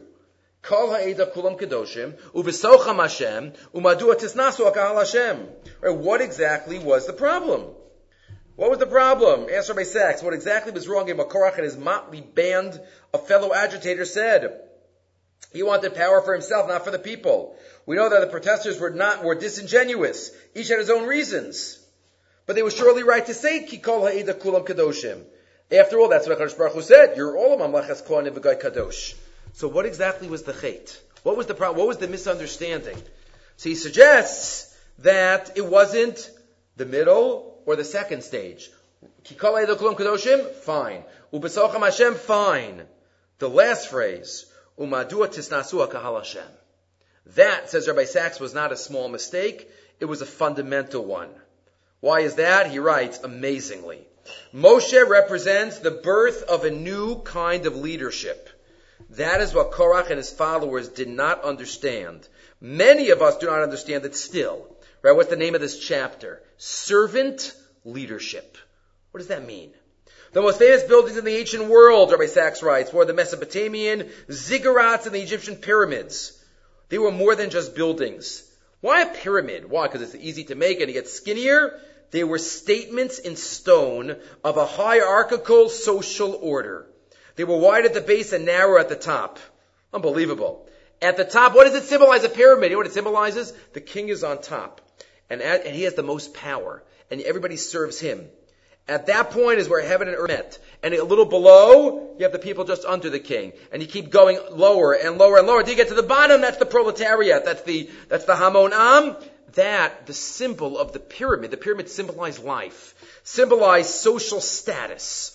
[0.62, 1.58] Kol kulam
[4.96, 5.48] Hashem.
[5.82, 7.64] What exactly was the problem?
[8.54, 9.50] What was the problem?
[9.52, 10.22] Answer by Sacks.
[10.22, 11.10] What exactly was wrong?
[11.10, 12.80] And Makorach and his motley band
[13.12, 14.60] of fellow agitators said.
[15.52, 17.56] He wanted power for himself, not for the people.
[17.86, 20.30] We know that the protesters were not, were disingenuous.
[20.54, 21.78] Each had his own reasons.
[22.46, 25.22] But they were surely right to say, Kikol ha'ida kulam kadoshim.
[25.70, 27.16] After all, that's what HaKadosh Baruch Hu said.
[27.16, 29.14] You're all mamlechas kohanim v'gai kadosh.
[29.54, 30.98] So what exactly was the chait?
[31.22, 31.78] What was the problem?
[31.78, 32.96] What was the misunderstanding?
[33.56, 36.30] So he suggests that it wasn't
[36.76, 38.70] the middle or the second stage.
[39.24, 40.50] Kikol ha'ida kulam kadoshim?
[40.52, 41.04] Fine.
[41.32, 42.14] Ubesocham Hashem?
[42.14, 42.82] Fine.
[43.38, 44.46] The last phrase,
[44.78, 46.42] umadua tisnasua kahal Hashem.
[47.36, 49.70] That, says Rabbi Sacks, was not a small mistake.
[50.00, 51.30] It was a fundamental one.
[52.00, 52.70] Why is that?
[52.70, 54.06] He writes amazingly.
[54.54, 58.48] Moshe represents the birth of a new kind of leadership.
[59.10, 62.28] That is what Korach and his followers did not understand.
[62.60, 64.66] Many of us do not understand it still.
[65.02, 65.12] Right?
[65.12, 66.42] What's the name of this chapter?
[66.56, 68.58] Servant leadership.
[69.10, 69.72] What does that mean?
[70.32, 75.06] The most famous buildings in the ancient world, Rabbi Sacks writes, were the Mesopotamian ziggurats
[75.06, 76.38] and the Egyptian pyramids.
[76.90, 78.42] They were more than just buildings.
[78.80, 79.70] Why a pyramid?
[79.70, 79.86] Why?
[79.86, 81.80] Because it's easy to make and it gets skinnier.
[82.10, 86.86] They were statements in stone of a hierarchical social order.
[87.36, 89.38] They were wide at the base and narrow at the top.
[89.92, 90.68] Unbelievable.
[91.00, 92.24] At the top, what does it symbolize?
[92.24, 92.70] A pyramid.
[92.70, 93.52] You know what it symbolizes?
[93.72, 94.80] The king is on top.
[95.30, 96.82] And, at, and he has the most power.
[97.10, 98.28] And everybody serves him.
[98.88, 100.58] At that point is where heaven and earth met.
[100.82, 103.52] And a little below, you have the people just under the king.
[103.70, 105.60] And you keep going lower and lower and lower.
[105.60, 107.44] Until you get to the bottom, that's the proletariat.
[107.44, 109.16] That's the, that's the Hamon Am.
[109.54, 115.34] That, the symbol of the pyramid, the pyramid symbolized life, symbolized social status.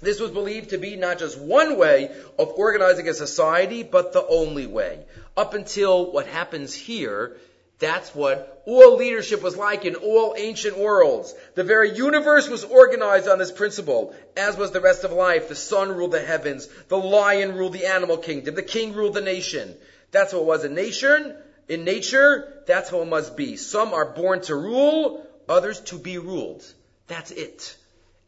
[0.00, 4.26] This was believed to be not just one way of organizing a society, but the
[4.26, 5.04] only way.
[5.36, 7.36] Up until what happens here
[7.78, 11.34] that's what all leadership was like in all ancient worlds.
[11.54, 15.48] The very universe was organized on this principle, as was the rest of life.
[15.48, 19.20] The sun ruled the heavens, the lion ruled the animal kingdom, the king ruled the
[19.20, 19.74] nation.
[20.12, 21.36] That's what was in nation.
[21.68, 23.56] In nature, that's how it must be.
[23.56, 26.64] Some are born to rule, others to be ruled.
[27.08, 27.76] That's it.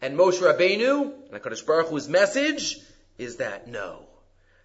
[0.02, 2.78] And Moshe Rabbeinu, and HaKadosh Baruch Hu's message
[3.18, 4.05] is that no.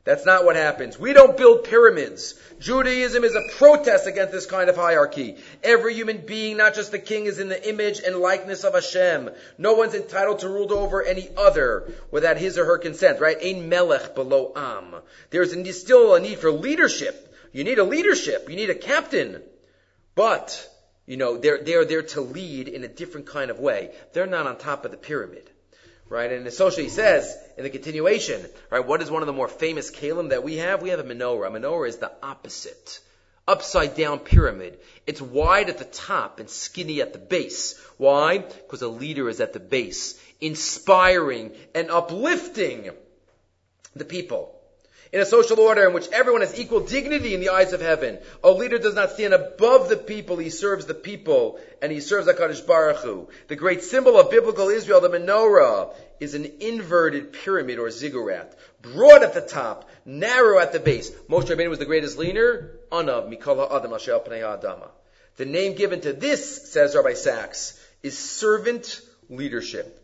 [0.03, 0.97] That's not what happens.
[0.97, 2.33] We don't build pyramids.
[2.59, 5.37] Judaism is a protest against this kind of hierarchy.
[5.63, 9.29] Every human being, not just the king, is in the image and likeness of Hashem.
[9.59, 13.37] No one's entitled to rule over any other without his or her consent, right?
[13.43, 14.95] Ein melech below am.
[15.29, 17.35] There's still a need for leadership.
[17.51, 18.49] You need a leadership.
[18.49, 19.43] You need a captain.
[20.15, 20.67] But,
[21.05, 23.91] you know, they're, they're there to lead in a different kind of way.
[24.13, 25.47] They're not on top of the pyramid.
[26.11, 26.29] Right?
[26.29, 29.89] And the he says in the continuation, right, what is one of the more famous
[29.89, 30.81] kalim that we have?
[30.81, 31.47] We have a menorah.
[31.47, 32.99] A menorah is the opposite.
[33.47, 34.79] Upside down pyramid.
[35.07, 37.79] It's wide at the top and skinny at the base.
[37.95, 38.39] Why?
[38.39, 42.89] Because a leader is at the base, inspiring and uplifting
[43.95, 44.60] the people
[45.11, 48.17] in a social order in which everyone has equal dignity in the eyes of heaven.
[48.43, 52.27] A leader does not stand above the people, he serves the people, and he serves
[52.27, 53.29] HaKadosh Baruch Hu.
[53.47, 58.57] The great symbol of biblical Israel, the menorah, is an inverted pyramid or ziggurat.
[58.81, 61.11] Broad at the top, narrow at the base.
[61.29, 62.79] Moshe Rabbeinu was the greatest leader.
[62.91, 64.89] Anav Mikala Adam Asher Adama.
[65.37, 69.97] The name given to this, says Rabbi Sacks, is servant leadership.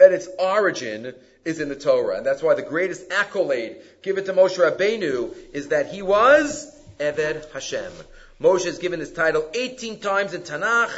[0.00, 1.14] At its origin,
[1.48, 2.18] is in the Torah.
[2.18, 7.50] And that's why the greatest accolade given to Moshe Rabbeinu is that he was Eved
[7.52, 7.90] Hashem.
[8.38, 10.92] Moshe is given this title 18 times in Tanakh,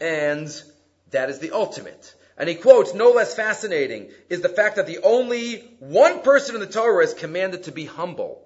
[0.00, 0.48] and
[1.12, 2.14] that is the ultimate.
[2.36, 6.60] And he quotes, no less fascinating, is the fact that the only one person in
[6.60, 8.42] the Torah is commanded to be humble.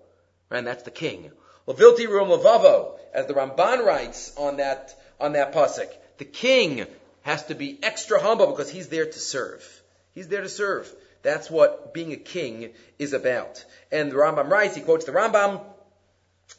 [0.50, 1.32] And that's the king.
[1.66, 5.88] Levilti Rum Levavo, as the Ramban writes on that, on that pasuk.
[6.18, 6.86] The king
[7.22, 9.82] has to be extra humble because he's there to serve.
[10.14, 10.92] He's there to serve.
[11.22, 13.64] That's what being a king is about.
[13.92, 15.60] And the Rambam writes, he quotes the Rambam,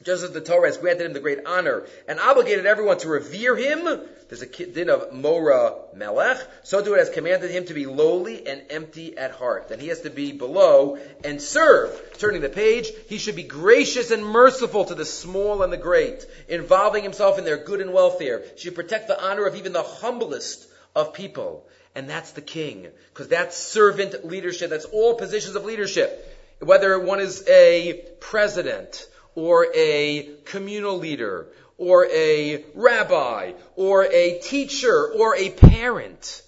[0.04, 3.56] just as the Torah has granted him the great honor and obligated everyone to revere
[3.56, 3.84] him,
[4.30, 8.48] there's a din of Mora Melech, so too it has commanded him to be lowly
[8.48, 9.68] and empty at heart.
[9.68, 12.00] That he has to be below and serve.
[12.18, 16.26] Turning the page, he should be gracious and merciful to the small and the great,
[16.48, 18.44] involving himself in their good and welfare.
[18.58, 22.88] Should protect the honor of even the humblest of people and that's the king.
[23.14, 24.70] Because that's servant leadership.
[24.70, 26.28] That's all positions of leadership.
[26.60, 35.12] Whether one is a president, or a communal leader, or a rabbi, or a teacher,
[35.12, 36.44] or a parent.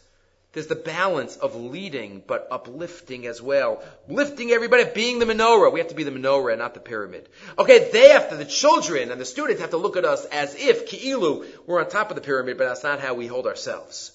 [0.51, 3.84] There's the balance of leading, but uplifting as well.
[4.08, 5.73] Lifting everybody, being the menorah.
[5.73, 7.27] We have to be the menorah not the pyramid.
[7.58, 10.53] Okay, they have to, the children and the students have to look at us as
[10.53, 14.12] if, ki'ilu, we're on top of the pyramid, but that's not how we hold ourselves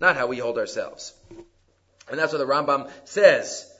[0.00, 1.14] not how we hold ourselves.
[2.08, 3.72] And that's what the Rambam says.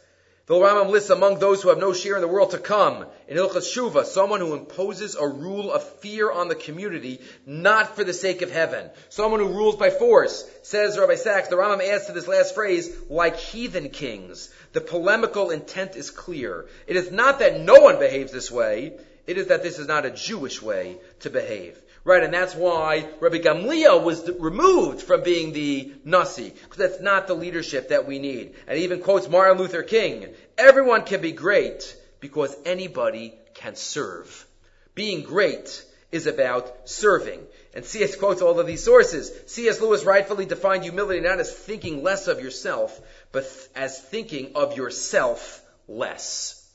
[0.47, 3.37] The Rambam lists among those who have no share in the world to come, in
[3.37, 8.15] Hilchas Shuva, someone who imposes a rule of fear on the community, not for the
[8.15, 8.89] sake of heaven.
[9.09, 10.49] Someone who rules by force.
[10.63, 14.49] Says Rabbi Sacks, the Rambam adds to this last phrase, like heathen kings.
[14.73, 16.67] The polemical intent is clear.
[16.87, 18.93] It is not that no one behaves this way,
[19.27, 21.77] it is that this is not a Jewish way to behave.
[22.07, 27.27] Right, and that's why Rabbi Gamliel was removed from being the Nasi, because that's not
[27.27, 28.55] the leadership that we need.
[28.69, 34.47] And he even quotes Martin Luther King, everyone can be great because anybody can serve.
[34.95, 37.41] Being great is about serving.
[37.75, 38.15] And C.S.
[38.15, 39.33] quotes all of these sources.
[39.47, 39.81] C.S.
[39.81, 43.01] Lewis rightfully defined humility not as thinking less of yourself,
[43.33, 46.73] but as thinking of yourself less.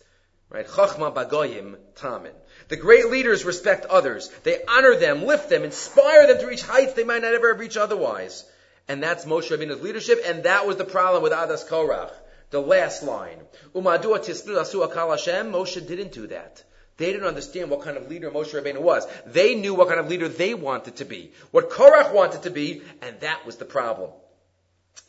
[0.49, 0.67] Right?
[0.67, 2.33] Chachma bagoyim tamin.
[2.71, 4.29] The great leaders respect others.
[4.43, 7.59] They honor them, lift them, inspire them to reach heights they might not ever have
[7.59, 8.45] reached otherwise.
[8.87, 12.13] And that's Moshe Rabbeinu's leadership, and that was the problem with Adas Korach.
[12.49, 13.39] The last line.
[13.75, 15.51] Umadua tisnu asu akal Hashem.
[15.51, 16.63] Moshe didn't do that.
[16.95, 19.05] They didn't understand what kind of leader Moshe Rabbeinu was.
[19.25, 22.83] They knew what kind of leader they wanted to be, what Korach wanted to be,
[23.01, 24.11] and that was the problem.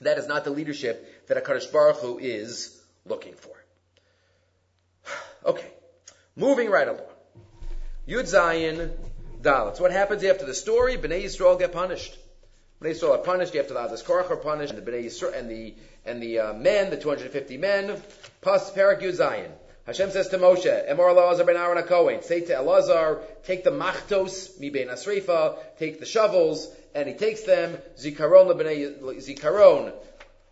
[0.00, 3.54] That is not the leadership that HaKadosh Baruch Hu is looking for.
[5.44, 5.72] Okay,
[6.36, 7.11] moving right along.
[8.08, 8.90] Yud Zayin
[9.40, 9.76] Dalit.
[9.76, 10.96] So what happens after the story?
[10.96, 12.18] Bnei Yisrael get punished.
[12.80, 15.48] Bnei Yisrael are punished after the Adas Korach are punished, and the Bnei Yisrael and
[15.48, 18.02] the and the uh, men, the 250 men.
[18.40, 19.50] Pas Perak Yud Zayin.
[19.86, 24.58] Hashem says to Moshe, Emor Elazar ben Aaron HaKohen, say to Elazar, take the machtos,
[24.60, 29.92] mi ben asrifa, take the shovels, and he takes them, zikaron lebnei, zikaron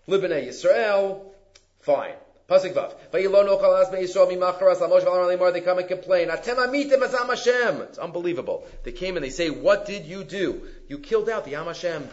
[0.08, 1.20] lebnei Yisrael,
[1.80, 2.14] fine.
[2.50, 2.94] Pasuk Vav.
[3.12, 6.28] Vayilon ochal as Yisrael mimacharas lamosh v'alar they come and complain.
[6.28, 7.82] Atem amitim as Hashem.
[7.82, 8.66] It's unbelievable.
[8.82, 10.62] They came and they say, what did you do?
[10.88, 12.08] You killed out the Am Hashem.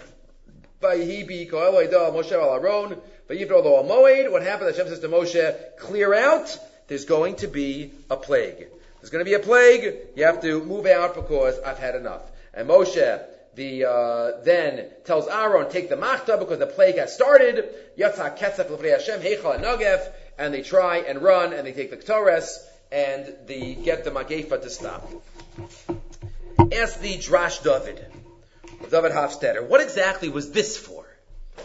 [0.80, 3.02] Vayihi ko'el oida Moshe al Aaron.
[3.28, 4.32] Vayivro lo moed.
[4.32, 4.70] What happened?
[4.70, 6.56] Hashem says to Moshe, clear out
[6.88, 8.68] there's going to be a plague.
[9.02, 9.96] There's going to be a plague.
[10.16, 12.22] You have to move out because I've had enough.
[12.54, 13.24] And Moshe,
[13.56, 17.66] the uh, then tells Aaron, take the machta because the plague has started.
[17.98, 21.98] Yatza ketzef l'frei Hashem heichal nagef, and they try and run and they take the
[21.98, 22.58] ktores
[22.92, 25.10] and they get the magefa to stop.
[26.72, 28.06] Ask the Drash David,
[28.90, 31.06] David Hofstedter, what exactly was this for?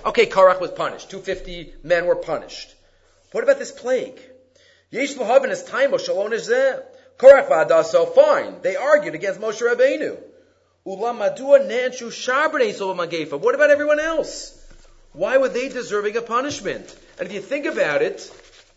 [0.05, 1.11] Okay, Korach was punished.
[1.11, 2.75] 250 men were punished.
[3.31, 4.19] What about this plague?
[4.91, 6.85] Yesh l'havin is time shalom is there.
[7.19, 8.57] Korach v'adaso, fine.
[8.63, 10.19] They argued against Moshe Rabbeinu.
[10.87, 13.41] Ulam madua nanshu shabrenei.
[13.41, 14.59] What about everyone else?
[15.13, 16.97] Why were they deserving of punishment?
[17.19, 18.31] And if you think about it,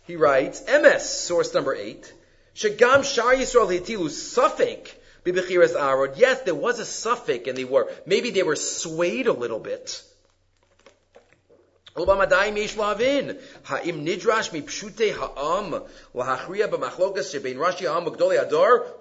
[0.06, 2.12] he writes, MS, source number eight,
[2.54, 6.16] Shagam Shar Yisrael Hitilu Suffolk Bibichiras Arod.
[6.16, 10.02] Yes, there was a suffix, and they were, maybe they were swayed a little bit.
[11.96, 12.04] Who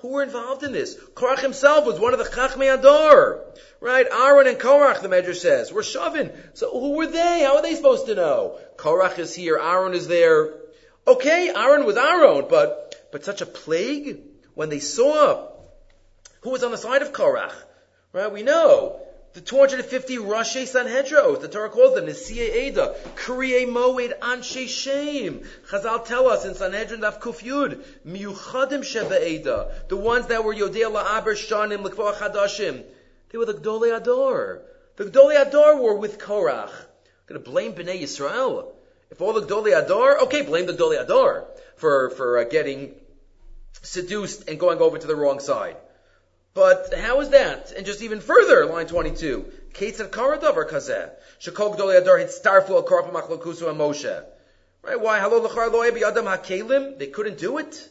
[0.10, 0.96] were involved in this?
[1.14, 3.42] Korach himself was one of the Chachmei Adar.
[3.82, 4.08] Right?
[4.10, 6.32] Aaron and Korach, the Medrash says, were shoving.
[6.54, 7.44] So who were they?
[7.44, 8.58] How are they supposed to know?
[8.78, 10.65] Korach is here, Aaron is there.
[11.08, 14.22] Okay, Aaron was Aaron, but, but such a plague?
[14.56, 15.50] When they saw
[16.42, 17.54] who was on the side of Korach,
[18.14, 18.32] right?
[18.32, 19.02] We know
[19.34, 25.42] the 250 Rashi Sanhedros, the Torah calls them Nesiye Eda, Kriye Moed Anshe Shem.
[25.68, 30.90] Chazal tell us in Sanhedrin Daf Kufyud, Miuchadim Sheva Eda, the ones that were Yodea
[30.90, 32.84] La'aber Shanim L'Kvah Chadashim.
[33.30, 34.62] They were the Gdolei Ador.
[34.96, 36.70] The Gdolei Ador were with Korach.
[36.70, 38.75] I'm Going to blame Bnei Yisrael.
[39.12, 42.96] If all the Gdolei Ador, okay, blame the Gdolei Ador for, for uh, getting
[43.82, 45.78] seduced and going over to the wrong side.
[46.54, 47.74] But how is that?
[47.74, 49.52] And just even further, line 22.
[49.74, 51.10] Ketzad karadavar kazeh.
[51.42, 54.24] Shekol adar hitztarfu al and Moshe.
[54.82, 55.00] Right?
[55.00, 55.20] Why?
[55.20, 56.98] Hakelim.
[56.98, 57.90] They couldn't do it.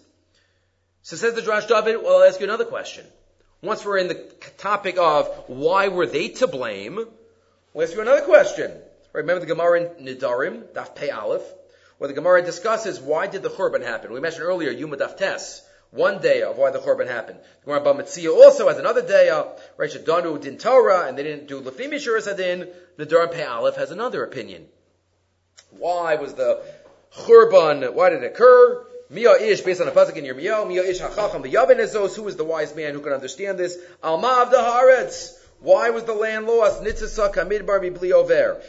[1.03, 3.05] So says the Drash David, well, I'll ask you another question.
[3.61, 4.14] Once we're in the
[4.57, 6.98] topic of why were they to blame,
[7.74, 8.72] we'll ask you another question.
[9.14, 11.44] Remember the Gemara in Nidarim, Daf Pei Aleph,
[11.98, 14.12] where the Gemara discusses why did the Churban happen.
[14.12, 17.38] We mentioned earlier Yuma Daf Tes one day of why the Korban happened.
[17.64, 19.31] The Gemara Bava Metzia also has another day,
[19.77, 19.90] right?
[19.90, 22.68] Shadanu din Torah, and they didn't do Lefimi Shuras Adin.
[23.07, 24.66] Durham Pei Aleph has another opinion.
[25.70, 26.61] Why was the
[27.16, 28.85] Churban, why did it occur?
[29.11, 32.27] Mia ish, based on a pasuk in Yirmiyahu, Mia ish hachacham the Yavin Ezos, who
[32.27, 33.79] is the wise man who can understand this?
[34.03, 35.38] Alma of the Haaretz.
[35.64, 36.83] Why was the land lost?
[36.83, 38.61] Nitzasa kamidbar mibli over.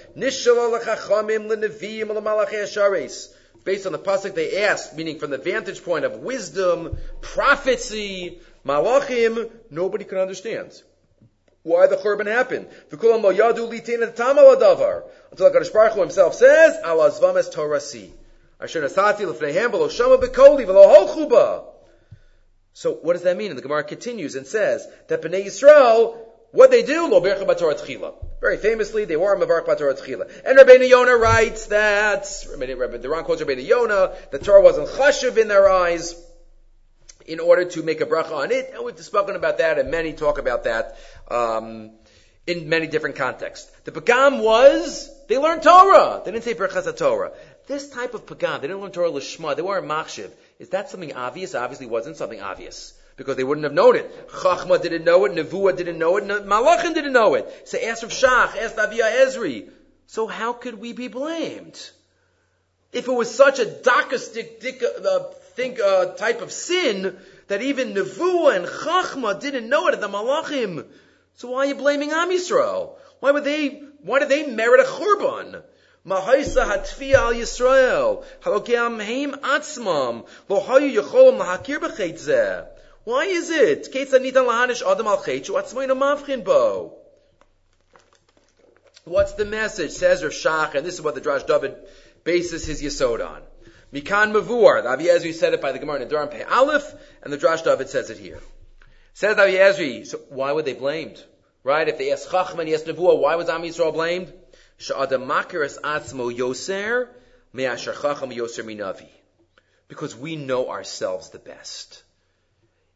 [3.65, 9.51] Based on the pasuk they asked, meaning from the vantage point of wisdom, prophecy, malachim,
[9.69, 10.81] nobody can understand
[11.63, 12.67] why the churban happened.
[12.89, 13.09] Until
[15.49, 18.11] HaKadosh Baruch Hu himself says, zvames torasi.
[22.73, 23.49] So what does that mean?
[23.49, 26.24] And the Gemara continues and says that Bnei Yisrael
[26.55, 28.13] what they do, lo bercha b'torah tchila.
[28.39, 30.31] Very famously, they were mavarch b'torah tchila.
[30.45, 35.49] And Rabbeinu Yonah writes that, the Ron quotes Rabbeinu Yonah, the Torah wasn't chashuv in
[35.49, 36.15] their eyes
[37.25, 38.71] in order to make a bracha on it.
[38.73, 40.97] And we've spoken about that, and many talk about that
[41.29, 41.91] um,
[42.47, 43.69] in many different contexts.
[43.83, 46.21] The pagam was they learned Torah.
[46.23, 47.33] They didn't say berachas a Torah.
[47.67, 49.57] This type of pagam, they didn't learn Torah lishma.
[49.57, 50.29] They weren't machshiv.
[50.59, 51.53] Is that something obvious?
[51.53, 54.29] Obviously, wasn't something obvious because they wouldn't have known it.
[54.29, 57.67] Chachma didn't know it, Nevuah didn't know it, Malachim didn't know it.
[57.67, 59.69] So ask of Shach, ask Avia Ezri.
[60.07, 61.79] So how could we be blamed?
[62.91, 65.19] If it was such a dakistic uh,
[65.55, 70.85] think, uh, type of sin that even Nevuah and Chachma didn't know it, the Malachim.
[71.35, 72.95] So why are you blaming Am Yisrael?
[73.19, 75.63] Why would they, why did they merit a churban?
[76.05, 78.23] Mahaisa hatfiya al Yisrael.
[78.41, 80.27] Halokeam heim atzmam.
[80.47, 82.67] Lo hayu yecholom lahakir b'cheitzeh.
[83.05, 83.87] Why is it?
[89.05, 89.91] What's the message?
[89.91, 91.75] Says Rav Shach, and this is what the Drash David
[92.23, 93.43] bases his Yisod on.
[93.93, 96.91] Mikan Mavur, the Avi said it by the Gemara in Durham Pei Aleph,
[97.21, 98.39] and the Drash David says it here.
[99.13, 101.23] Says Avi Ezri, so why were they blamed?
[101.63, 101.87] Right?
[101.87, 104.33] If they asked Chachman, yes Nevuah, why was Am Yisrael blamed?
[104.79, 107.09] Yoser,
[107.53, 109.09] yoser minavi.
[109.87, 112.01] Because we know ourselves the best.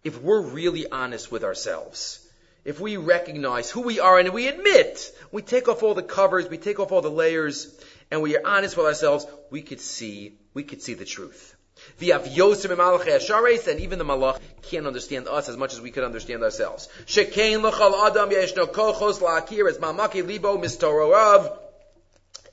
[0.04, 2.26] If we're really honest with ourselves,
[2.64, 6.50] if we recognize who we are and we admit, we take off all the covers,
[6.50, 7.74] we take off all the layers,
[8.12, 11.56] and we are honest with ourselves, we could see, we could see the truth.
[12.00, 16.04] The Avyosim Ashares, and even the Malach can't understand us as much as we could
[16.04, 16.90] understand ourselves.
[17.06, 21.58] Shekain Lachal Adam Yeshno Kochos La'akir as Mamaki Libo Mistororav.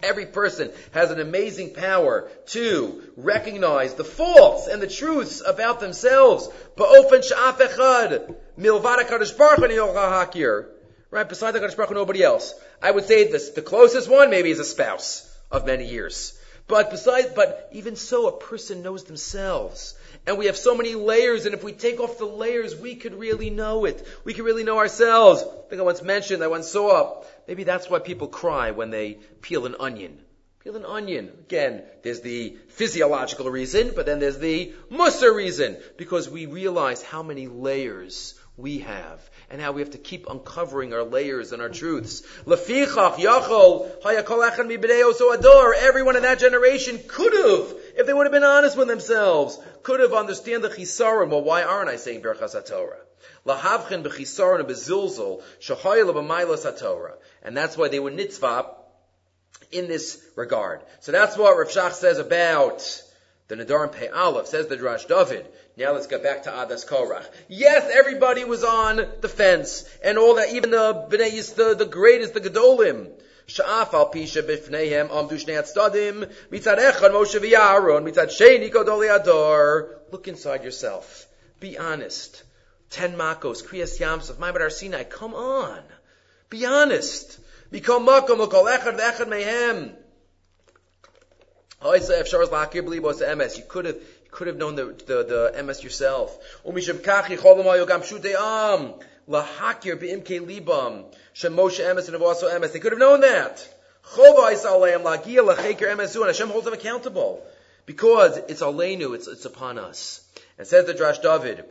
[0.03, 6.49] Every person has an amazing power to recognize the faults and the truths about themselves.
[11.11, 12.55] Right, besides the Kadosh Baruch Hu, nobody else.
[12.83, 16.39] I would say this, the closest one maybe is a spouse of many years.
[16.69, 19.95] But besides, but even so, a person knows themselves.
[20.27, 23.15] And we have so many layers, and if we take off the layers, we could
[23.15, 24.05] really know it.
[24.25, 25.43] We could really know ourselves.
[25.43, 29.19] I think I once mentioned, I once saw, maybe that's why people cry when they
[29.41, 30.19] peel an onion.
[30.65, 31.31] Peel an onion.
[31.47, 35.77] Again, there's the physiological reason, but then there's the mussar reason.
[35.97, 40.93] Because we realize how many layers we have and how we have to keep uncovering
[40.93, 42.23] our layers and our truths.
[42.45, 45.75] Lefichach yachol hayakol echan mibideo ador.
[45.75, 50.01] Everyone in that generation could have, if they would have been honest with themselves, could
[50.01, 51.31] have understand the chisaron.
[51.31, 52.99] Well, why aren't I saying Berchas HaTorah?
[53.47, 57.15] Lahavchen b'chisaron b'zilzol shahayel b'mailas HaTorah.
[57.43, 58.67] And that's why they were nitzvah
[59.71, 60.81] in this regard.
[61.01, 63.03] So that's what Rav Shach says about
[63.49, 65.47] the Nadarim Pei Aleph, says the Drash David.
[65.79, 67.27] Now let's get back to Adas Korach.
[67.49, 72.33] Yes, everybody was on the fence, and all that, even the Bnei the, the greatest,
[72.33, 73.11] the Gedolim.
[73.47, 80.01] Sha'af al pisha bifneihem amdu shnei atzadim mitzad echad Moshe v'Aaron mitzad sheni kodoli ador.
[80.11, 81.27] Look inside yourself.
[81.61, 82.43] Be honest.
[82.89, 85.05] Ten makos, kriyas yamsov, ma'amad Sinai.
[85.05, 85.83] Come on.
[86.49, 87.39] Be honest.
[87.71, 89.95] Become makom l'kol echad v'echad mehem.
[93.57, 94.01] You could have
[94.37, 96.39] could have known the the, the MS yourself.
[99.29, 101.13] Lahakir be'imke libam.
[101.35, 102.73] Shemoshe emes and also emes.
[102.73, 103.67] They could have known that.
[104.05, 106.17] Chova isaleim lagia lacheker emesu.
[106.17, 107.43] And Hashem holds them accountable.
[107.87, 110.21] Because it's aleinu, it's, it's upon us.
[110.59, 111.65] And says the Drash David,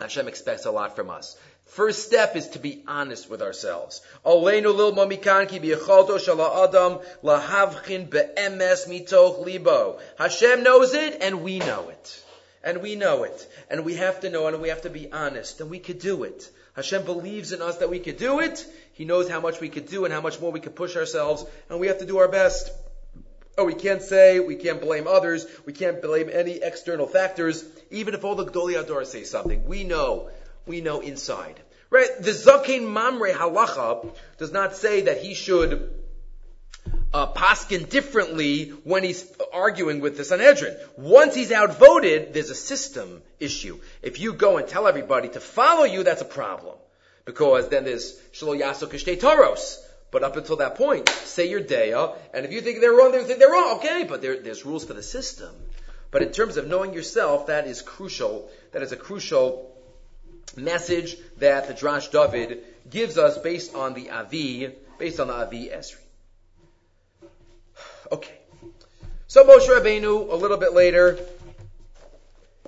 [0.00, 1.36] Hashem expects a lot from us.
[1.66, 4.00] First step is to be honest with ourselves.
[4.24, 4.62] Hashem
[10.62, 12.24] knows it and we know it.
[12.62, 13.52] And we know it.
[13.68, 15.98] And we have to know it and we have to be honest and we could
[15.98, 16.48] do it.
[16.76, 18.64] Hashem believes in us that we could do it.
[18.92, 21.44] He knows how much we could do and how much more we could push ourselves
[21.68, 22.70] and we have to do our best.
[23.56, 28.14] Oh, we can't say, we can't blame others, we can't blame any external factors, even
[28.14, 29.64] if all the Gdoli say something.
[29.66, 30.28] We know
[30.66, 31.60] we know inside.
[31.90, 32.08] Right?
[32.20, 35.94] The Zakin Mamre Halacha does not say that he should
[37.12, 40.76] uh, paskin differently when he's arguing with the Sanhedrin.
[40.96, 43.78] Once he's outvoted, there's a system issue.
[44.02, 46.74] If you go and tell everybody to follow you, that's a problem.
[47.24, 49.80] Because then there's Shalo Yaso Toros.
[50.10, 53.24] But up until that point, say your daya, and if you think they're wrong, they
[53.24, 53.78] think they're wrong.
[53.78, 55.50] Okay, but there, there's rules for the system.
[56.12, 58.48] But in terms of knowing yourself, that is crucial.
[58.70, 59.73] That is a crucial
[60.56, 65.68] message that the Drash David gives us based on the Avi, based on the Avi
[65.68, 65.96] Ezri.
[68.12, 68.34] Okay.
[69.26, 71.18] So Moshe Rabbeinu, a little bit later,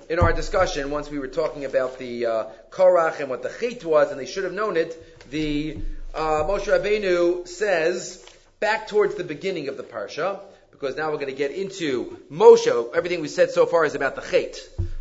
[0.09, 3.85] in our discussion, once we were talking about the uh, Korach and what the Chait
[3.85, 5.77] was, and they should have known it, the
[6.13, 8.25] uh, Moshe Rabbeinu says,
[8.59, 10.39] back towards the beginning of the Parsha,
[10.79, 12.95] because now we're going to get into Moshe.
[12.95, 14.57] Everything we said so far is about the Chait.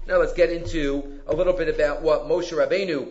[0.07, 3.09] Now let's get into a little bit about what Moshe Rabbeinu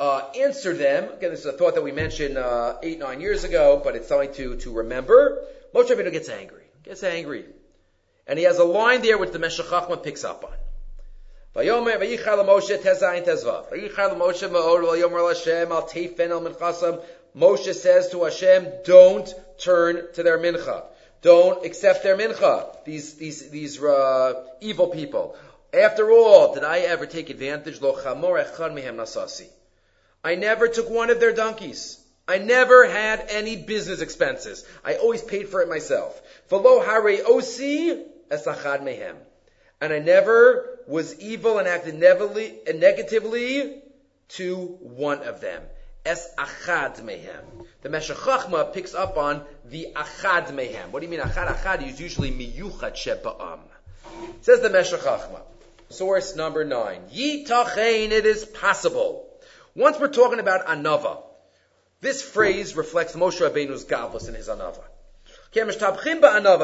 [0.00, 1.12] uh, answered them.
[1.12, 4.08] Again, this is a thought that we mentioned uh, eight, nine years ago, but it's
[4.08, 5.42] something to, to remember.
[5.74, 6.64] Moshe Rabbeinu gets angry.
[6.84, 7.44] Gets angry.
[8.26, 10.52] And he has a line there which the Meshech Chochmah picks up on.
[16.56, 17.02] Moshe.
[17.36, 20.84] Moshe says to Hashem, don't turn to their mincha
[21.26, 22.84] don't accept their mincha.
[22.84, 25.36] These these these uh, evil people.
[25.72, 27.80] After all, did I ever take advantage?
[30.22, 31.98] I never took one of their donkeys.
[32.28, 34.64] I never had any business expenses.
[34.84, 36.20] I always paid for it myself.
[39.80, 43.82] And I never was evil and acted negatively
[44.28, 45.62] to one of them.
[46.06, 47.66] Es achad mehem.
[47.82, 50.90] The Meshech picks up on the achad mehem.
[50.92, 51.48] What do you mean achad?
[51.48, 53.58] Achad is usually miyuchat sheba'am.
[54.40, 55.00] Says the Meshech
[55.88, 57.02] Source number nine.
[57.12, 59.28] Yitachein, it is possible.
[59.74, 61.22] Once we're talking about anava,
[62.00, 64.84] this phrase reflects Moshe Rabbeinu's godless in his anava.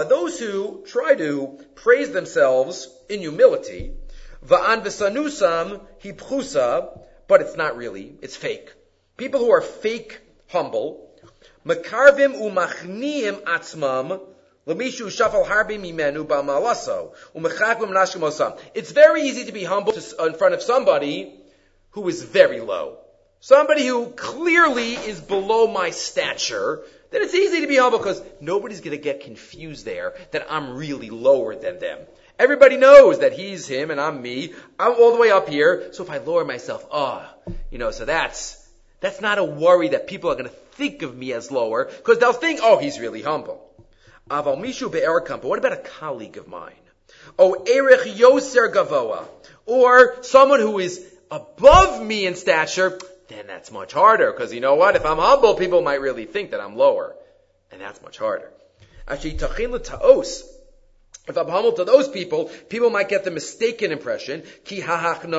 [0.08, 3.94] Those who try to praise themselves in humility,
[4.46, 8.72] va'an v'sanusam hipchusa, but it's not really, it's fake.
[9.22, 10.18] People who are fake
[10.48, 11.08] humble,
[11.64, 14.20] makarvim umachniim atzmam,
[14.66, 17.12] shafal harbi mimenu ba'malaso.
[18.74, 21.32] It's very easy to be humble in front of somebody
[21.90, 22.98] who is very low.
[23.38, 28.80] Somebody who clearly is below my stature, then it's easy to be humble because nobody's
[28.80, 32.00] going to get confused there that I'm really lower than them.
[32.40, 34.52] Everybody knows that he's him and I'm me.
[34.80, 35.92] I'm all the way up here.
[35.92, 38.58] So if I lower myself, ah, oh, you know, so that's,
[39.02, 42.18] that's not a worry that people are going to think of me as lower because
[42.18, 43.60] they'll think, oh, he's really humble.
[44.30, 45.42] Aval mishu be'erkampa.
[45.42, 46.72] What about a colleague of mine?
[47.38, 49.26] Oh, erich yoser gavoa.
[49.66, 52.98] Or someone who is above me in stature,
[53.28, 54.32] then that's much harder.
[54.32, 54.96] Because you know what?
[54.96, 57.14] If I'm humble, people might really think that I'm lower.
[57.72, 58.52] And that's much harder.
[59.08, 60.48] Actually, tachin ta'os.
[61.28, 65.30] If I'm humble to those people, people might get the mistaken impression, ki People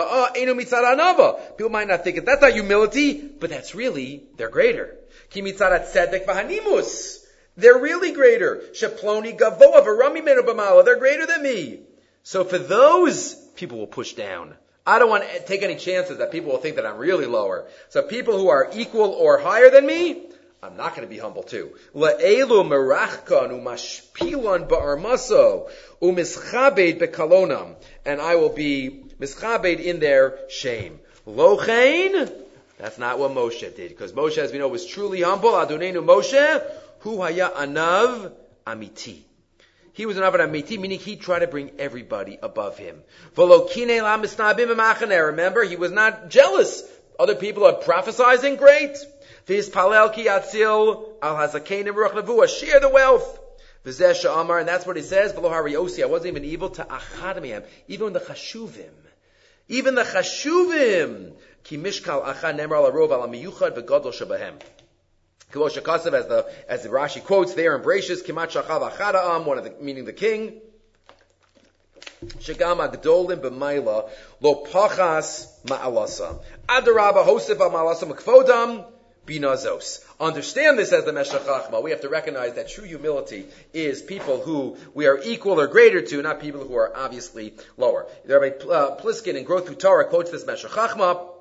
[1.70, 2.26] might not think it.
[2.26, 4.96] That's not humility, but that's really, they're greater.
[5.30, 7.20] Ki mitzarat.
[7.56, 8.64] They're really greater.
[8.72, 10.86] Sheploni gavoa b'mala.
[10.86, 11.82] They're greater than me.
[12.24, 14.56] So for those, people will push down.
[14.86, 17.68] I don't want to take any chances that people will think that I'm really lower.
[17.90, 20.30] So people who are equal or higher than me,
[20.64, 21.76] I'm not going to be humble too.
[21.94, 25.70] La'elu merachkan umashpilon ba'armaso
[26.02, 27.76] umischabed bekalonam.
[28.06, 31.02] And I will be mischabed in their shame.
[31.28, 32.32] Lochain,
[32.78, 33.90] that's not what Moshe did.
[33.90, 35.52] Because Moshe, as we know, was truly humble.
[35.52, 36.64] Adonenu Moshe,
[37.00, 38.32] hu haya anav
[38.66, 39.24] amiti.
[39.92, 43.04] He was an Avad Amiti, meaning he tried to bring everybody above him.
[43.38, 43.68] Remember,
[45.64, 46.84] he was not jealous.
[47.20, 48.98] Other people are prophesying, great.
[49.46, 49.62] Share
[52.80, 53.40] the wealth.
[54.26, 58.14] Amar, and that's what he says, Below Hariosi, I wasn't even evil to Achadamiam, even
[58.14, 58.94] the Chashuvim.
[59.68, 61.34] Even the Chashuvim.
[61.64, 64.62] Ki mishkal achad nemar al arov al amiyuchad v'godol shabahem.
[65.54, 69.64] Kilosh Kasav, as the as the Rashi quotes there Bereshis, Kimat Shachav Achadaam, one of
[69.64, 70.60] the meaning the king.
[72.26, 74.10] Shagam Agdolim b'Mayla
[74.42, 78.86] Lo Pachas Ma'alasa Adaraba Hosef Ma'alasa Makvodam
[79.26, 80.04] Binazos.
[80.20, 81.82] Understand this as the Meshech Chachma.
[81.82, 86.02] We have to recognize that true humility is people who we are equal or greater
[86.02, 88.08] to, not people who are obviously lower.
[88.26, 91.33] Rabbi uh, Pliskin in Growth Through Torah quotes this Meshech Chachma.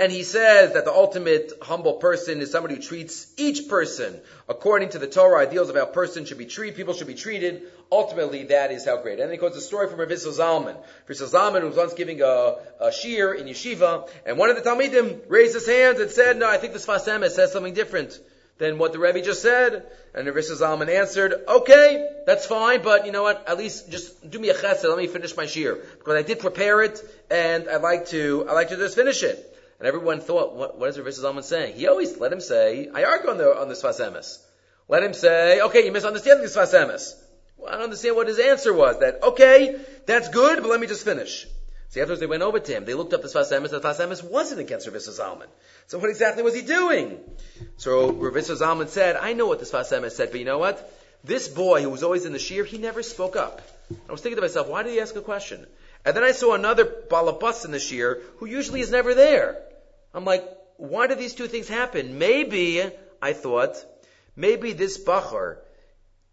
[0.00, 4.90] And he says that the ultimate humble person is somebody who treats each person according
[4.90, 7.62] to the Torah ideals of how person should be treated, people should be treated.
[7.90, 9.14] Ultimately, that is how great.
[9.14, 10.76] And then he quotes a story from Rav Zalman.
[10.76, 15.22] Rav Zalman was once giving a, a shir in yeshiva, and one of the Talmidim
[15.28, 18.20] raised his hands and said, no, I think this Sfas Emes says something different
[18.58, 19.84] than what the Rebbe just said.
[20.14, 24.38] And Rav Zalman answered, okay, that's fine, but you know what, at least just do
[24.38, 25.74] me a chesed, let me finish my shir.
[25.74, 29.56] Because I did prepare it, and I'd like to, I'd like to just finish it.
[29.78, 31.76] And everyone thought, what, what is Rav Zalman saying?
[31.76, 34.38] He always let him say, I argue on the, on the Sfas Emes.
[34.88, 37.14] Let him say, okay, you misunderstand the Sfas Emes.
[37.56, 38.98] Well, I don't understand what his answer was.
[39.00, 39.76] That, okay,
[40.06, 41.46] that's good, but let me just finish.
[41.90, 42.84] See, afterwards they went over to him.
[42.84, 43.70] They looked up the Sfas Emes.
[43.70, 45.46] The Sfas Emes wasn't against Rav Zalman.
[45.86, 47.18] So what exactly was he doing?
[47.76, 50.92] So Rav Zalman said, I know what the Sfas Emes said, but you know what?
[51.22, 53.62] This boy who was always in the shear, he never spoke up.
[54.08, 55.66] I was thinking to myself, why did he ask a question?
[56.04, 59.62] And then I saw another balabas in the shear who usually is never there.
[60.14, 60.44] I'm like,
[60.76, 62.18] why do these two things happen?
[62.18, 62.82] Maybe,
[63.20, 63.84] I thought,
[64.36, 65.58] maybe this Bachar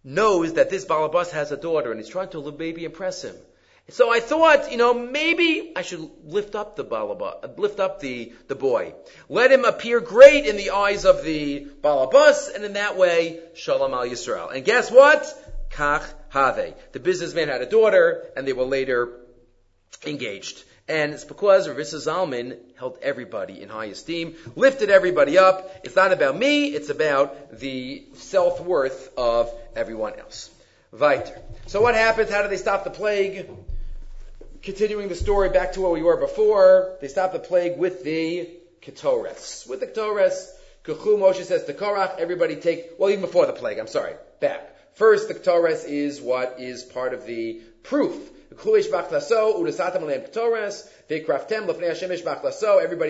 [0.03, 3.36] knows that this Balabas has a daughter and he's trying to maybe impress him.
[3.89, 8.34] So I thought, you know, maybe I should lift up the balabas, lift up the,
[8.47, 8.95] the boy.
[9.30, 13.93] Let him appear great in the eyes of the balabas, and in that way, shalom
[13.93, 14.51] al Yisrael.
[14.51, 15.23] And guess what?
[15.69, 16.73] Kach have.
[16.93, 19.19] The businessman had a daughter, and they were later
[20.03, 20.63] engaged.
[20.88, 25.81] And it's because Rav Zalman held everybody in high esteem, lifted everybody up.
[25.83, 30.51] It's not about me, it's about the self-worth of everyone else.
[30.91, 31.41] Weiter.
[31.65, 32.29] So what happens?
[32.29, 33.49] How do they stop the plague?
[34.61, 38.49] Continuing the story back to where we were before, they stop the plague with the
[38.81, 39.67] Ketores.
[39.67, 40.49] With the Ketores,
[40.83, 44.74] Kuchu Moshe says to Korach, everybody take, well even before the plague, I'm sorry, back.
[44.95, 48.89] First, the Ketores is what is part of the proof Everybody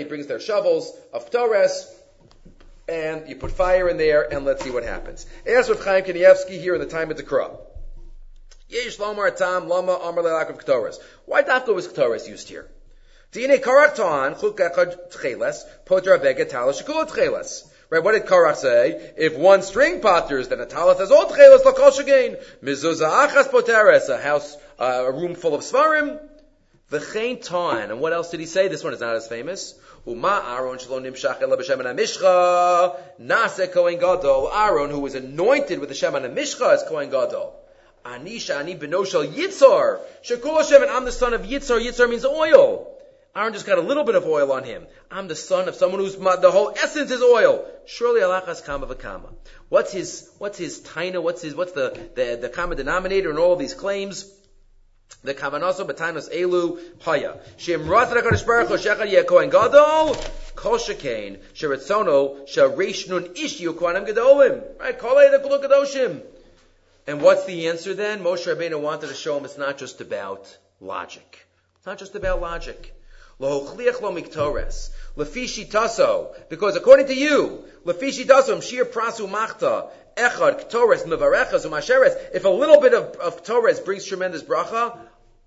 [0.03, 1.95] brings their shovels of Torres,
[2.87, 5.27] and you put fire in there, and let's see what happens.
[5.45, 7.55] As with Chaim Kanievsky here in the time of the Krah.
[8.67, 10.97] Yesh lomar tam lama amar lelakav ktoras.
[11.25, 12.67] Why dafka was ktoras used here?
[13.31, 17.67] Dine karaktan chuk echad tcheles potra bega talas shekula tcheles.
[17.89, 19.13] Right, what did Korach say?
[19.15, 22.43] If one string potters, then a talis has all tchelas lakol shagain.
[22.63, 26.19] Mizuzah achas poteres, a house, uh, a room full of svarim.
[26.91, 27.91] V'chein ta'an.
[27.91, 28.67] And what else did he say?
[28.67, 29.75] This one is not as famous.
[30.07, 34.49] Uma Aaron shelo nimshach ela b'shem mishcha nase kohen gadol.
[34.51, 37.55] Aaron, who was anointed with the Shem mishcha, is kohen gadol.
[38.05, 39.99] Anisha ani benoshel yitzar.
[40.23, 41.83] Shekul Hashem, and I'm the son of Yitzar.
[41.83, 42.94] Yitzar means oil.
[43.35, 44.87] Aaron just got a little bit of oil on him.
[45.11, 47.65] I'm the son of someone who's the whole essence is oil.
[47.85, 49.33] Surely alachas kama v'kama.
[49.67, 51.21] What's his what's his taina?
[51.21, 54.31] What's his what's the the, the common denominator in all these claims?
[55.25, 57.37] The kavanaso b'tainos elu haya.
[57.57, 60.15] Shem ratzat hakadosh baruch hu shechad yeh kohen gadol
[60.55, 64.79] kol shekain sheretzono shareish nun ish yu kohanim gadolim.
[64.79, 64.97] Right?
[64.97, 66.21] Kol kadoshim.
[67.05, 68.23] And what's the answer then?
[68.23, 71.45] Moshe Rabbeinu wanted to show him it's not just about logic.
[71.77, 72.94] It's not just about logic.
[75.65, 76.33] Taso.
[76.49, 77.65] Because according to you,
[80.69, 81.05] ktores
[81.65, 82.15] umasheres.
[82.33, 83.43] If a little bit of, of
[83.79, 84.97] brings tremendous bracha,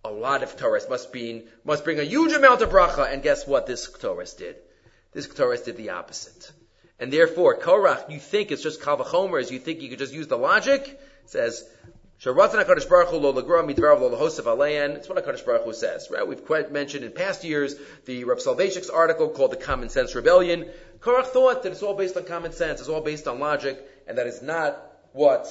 [0.05, 3.11] a lot of Torres must be, must bring a huge amount of bracha.
[3.13, 4.57] And guess what this Torres did?
[5.13, 6.53] This Torres did the opposite.
[7.01, 10.37] And therefore, Korach, you think it's just Kavachomers, you think you could just use the
[10.37, 11.01] logic?
[11.27, 11.69] says,
[12.21, 14.97] Sharatan HaKadosh Baruch Hu lo lagra midvarav lo lahosef.
[14.97, 16.27] It's what HaKadosh Baruch Hu says, right?
[16.27, 20.69] We've mentioned in past years the Rav Soloveitchik's article called The Common Sense Rebellion.
[20.99, 24.19] Korach thought that it's all based on common sense, it's all based on logic, and
[24.19, 24.77] that is not
[25.13, 25.49] what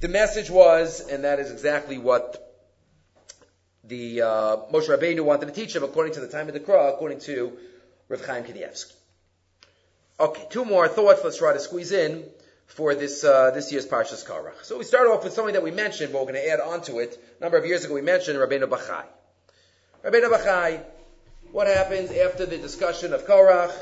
[0.00, 2.56] the message was, and that is exactly what
[3.84, 6.94] the uh, Moshe Rabbeinu wanted to teach him according to the time of the Krah,
[6.94, 7.58] according to
[8.08, 8.94] Rav Chaim Kanievsky.
[10.18, 11.20] Okay, two more thoughts.
[11.22, 12.24] Let's try to squeeze in
[12.68, 14.62] for this uh, this year's Parshas Korach.
[14.62, 16.82] So we start off with something that we mentioned, but we're going to add on
[16.82, 17.18] to it.
[17.40, 19.04] A number of years ago, we mentioned Rabbeinu Bachai.
[20.04, 20.84] Rabbeinu Bachai,
[21.50, 23.74] what happens after the discussion of Korach?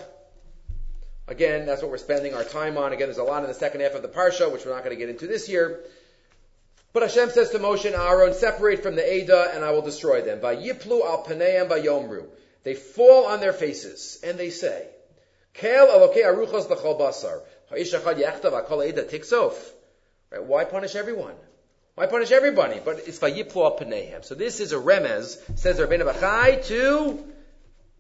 [1.29, 2.93] Again, that's what we're spending our time on.
[2.93, 4.97] Again, there's a lot in the second half of the Parsha, which we're not going
[4.97, 5.81] to get into this year.
[6.93, 10.23] But Hashem says to Moshe and Aaron, separate from the Ada, and I will destroy
[10.23, 10.39] them.
[10.39, 12.27] Vayiplu al paneim Yomru,
[12.63, 14.87] They fall on their faces, and they say,
[15.53, 17.43] Kel l'chol basar.
[17.71, 17.87] Right?
[20.45, 21.35] Why punish everyone?
[21.97, 22.81] Why punish everybody?
[22.85, 24.25] But it's vayiplu panehem.
[24.25, 27.25] So this is a remez, says Rabbeinu Bachai, to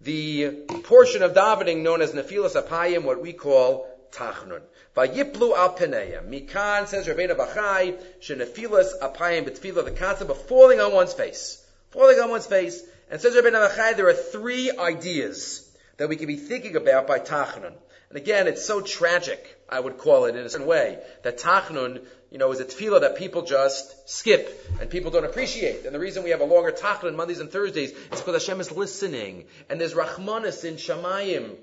[0.03, 0.51] the
[0.85, 4.61] portion of davening known as nefilas apayim, what we call tachnun.
[4.97, 6.29] Vayiplu al panehem.
[6.29, 11.65] Mikan says Rabbeinu Bachai, shenefilas apayim betfila, the concept of falling on one's face.
[11.91, 12.83] Falling on one's face.
[13.11, 17.19] And says Rabbeinu Bachai, there are three ideas that we can be thinking about by
[17.19, 17.73] tachnun.
[18.11, 22.05] And again, it's so tragic, I would call it in a certain way, that Tachnun,
[22.31, 25.85] you know, is a tefillah that people just skip and people don't appreciate.
[25.85, 28.71] And the reason we have a longer Tachnun Mondays and Thursdays is because Hashem is
[28.71, 29.47] listening.
[29.69, 31.57] And there's Rachmanis in Shamayim.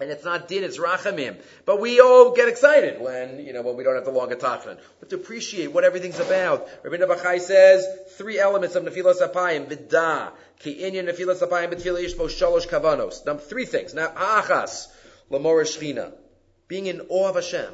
[0.00, 1.36] And it's not din, it's rachamim.
[1.64, 4.76] But we all get excited when, you know, when we don't have the longer tachnun.
[4.76, 6.68] We have to appreciate what everything's about.
[6.84, 12.28] Rabbi Bachai says, three elements of nefilas apayim, vidah, ki inyan nefilas apayim, betfilah yishmo
[12.28, 13.26] shalosh kavanos.
[13.26, 13.92] Number three things.
[13.92, 14.86] Now, achas,
[15.30, 16.12] Lamora Shchina,
[16.68, 17.72] being in awe of Hashem.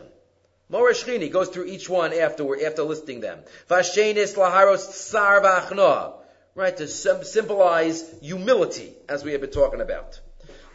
[0.71, 3.41] Mora Shchini goes through each one afterward, after listing them.
[3.69, 5.43] Vashenis laharos tsar
[6.55, 10.21] right, to symbolize humility, as we have been talking about.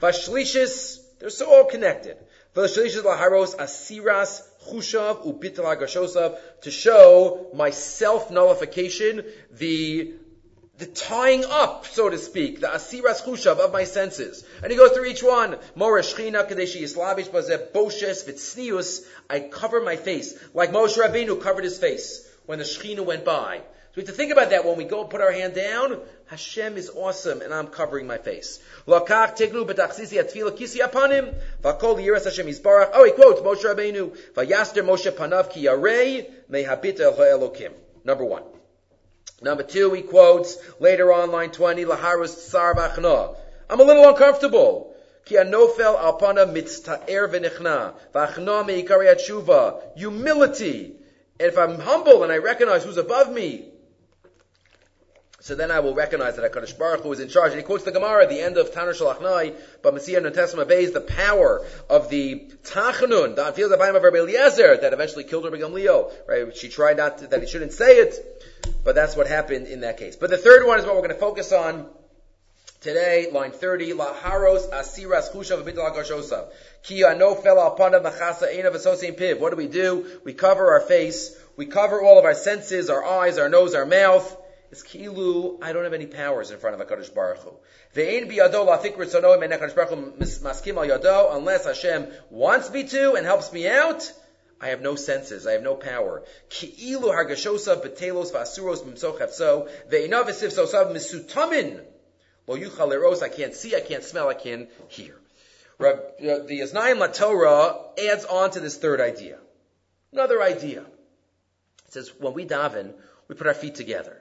[0.01, 2.17] Vashlishis, they're so all connected.
[2.55, 10.13] Vashlishis laharos asiras chushav upital to show my self-nullification, the
[10.79, 14.45] the tying up, so to speak, the asiras chushav of my senses.
[14.63, 15.57] And he goes through each one.
[17.73, 19.03] Boshes.
[19.29, 23.57] I cover my face, like Moshe Rabbeinu covered his face when the shchina went by.
[23.57, 23.63] So
[23.97, 25.99] we have to think about that when we go and put our hand down.
[26.27, 28.59] Hashem is awesome, and I'm covering my face.
[28.85, 29.09] Yiras.
[32.93, 34.15] Oh, he quotes Moshe Rabbeinu.
[38.05, 38.43] Number one.
[39.41, 43.35] Number two, he quotes later on line 20, Laharus Tsar Vachna.
[43.69, 44.95] I'm a little uncomfortable.
[45.25, 47.93] Ki anofel alpana mitzta'er v'nichna.
[48.13, 49.81] V'achna me'ikari atshuva.
[49.95, 50.95] Humility.
[51.39, 53.69] And if I'm humble and I recognize who's above me,
[55.41, 57.51] so then I will recognize that HaKadosh Baruch Hu is in charge.
[57.51, 60.69] And he quotes the Gemara at the end of Tanur shel Achnai, but Messiah Testament
[60.69, 65.45] obeys the power of the Tachanun, the field of of Rabbi Eliezer, that eventually killed
[65.45, 66.55] Rabbi Gamliel, right?
[66.55, 68.43] She tried not to, that he shouldn't say it,
[68.83, 70.17] but that's what happened in that case.
[70.17, 71.87] But the third one is what we're going to focus on
[72.81, 76.51] today, line 30, La Haros Asiras B'Bital HaGashosav.
[76.83, 79.39] Ki ano fela apanav machasa einav associating piv.
[79.39, 80.19] What do we do?
[80.25, 83.85] We cover our face, we cover all of our senses, our eyes, our nose, our
[83.85, 84.35] mouth,
[84.71, 87.53] is kilu, I don't have any powers in front of a HaKadosh Baruch Hu.
[87.95, 92.83] Ve'ein biyado la'afik ritzono im HaKadosh Baruch Hu maskim al yado, unless Hashem wants me
[92.83, 94.11] to and helps me out,
[94.61, 96.23] I have no senses, I have no power.
[96.49, 101.81] Ki'ilu hargashosav betelos v'asuros b'msoch hefso, ve'inav v'sif sosav misutamin,
[102.47, 105.15] lo yuchal eros, I can't see, I can't smell, I can't hear.
[105.79, 109.37] Uh, the Oznayim LaTorah adds on to this third idea.
[110.11, 110.81] Another idea.
[110.81, 112.93] It says, when we daven,
[113.29, 114.18] we put our feet together.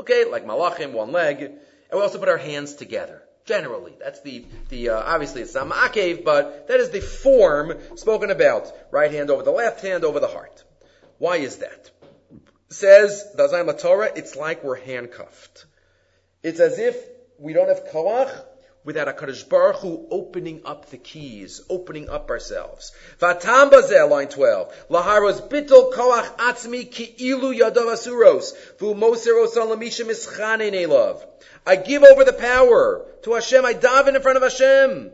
[0.00, 1.58] Okay, like malachim, one leg, and
[1.92, 3.22] we also put our hands together.
[3.44, 8.30] Generally, that's the the uh, obviously it's not ma'akev, but that is the form spoken
[8.30, 8.72] about.
[8.90, 10.64] Right hand over the left hand over the heart.
[11.18, 11.90] Why is that?
[12.70, 15.66] Says Dazayim Torah, it's like we're handcuffed.
[16.42, 16.96] It's as if
[17.38, 18.32] we don't have koach
[18.84, 22.92] without a Kadosh Baruch Hu opening up the keys, opening up ourselves.
[23.20, 24.86] Line 12.
[24.90, 31.24] Laharos bitol koach atzmi ki ilu yadav asuros, vu moseros alamisha mischane elav.
[31.66, 35.12] I give over the power to Hashem, I daven in front of Hashem.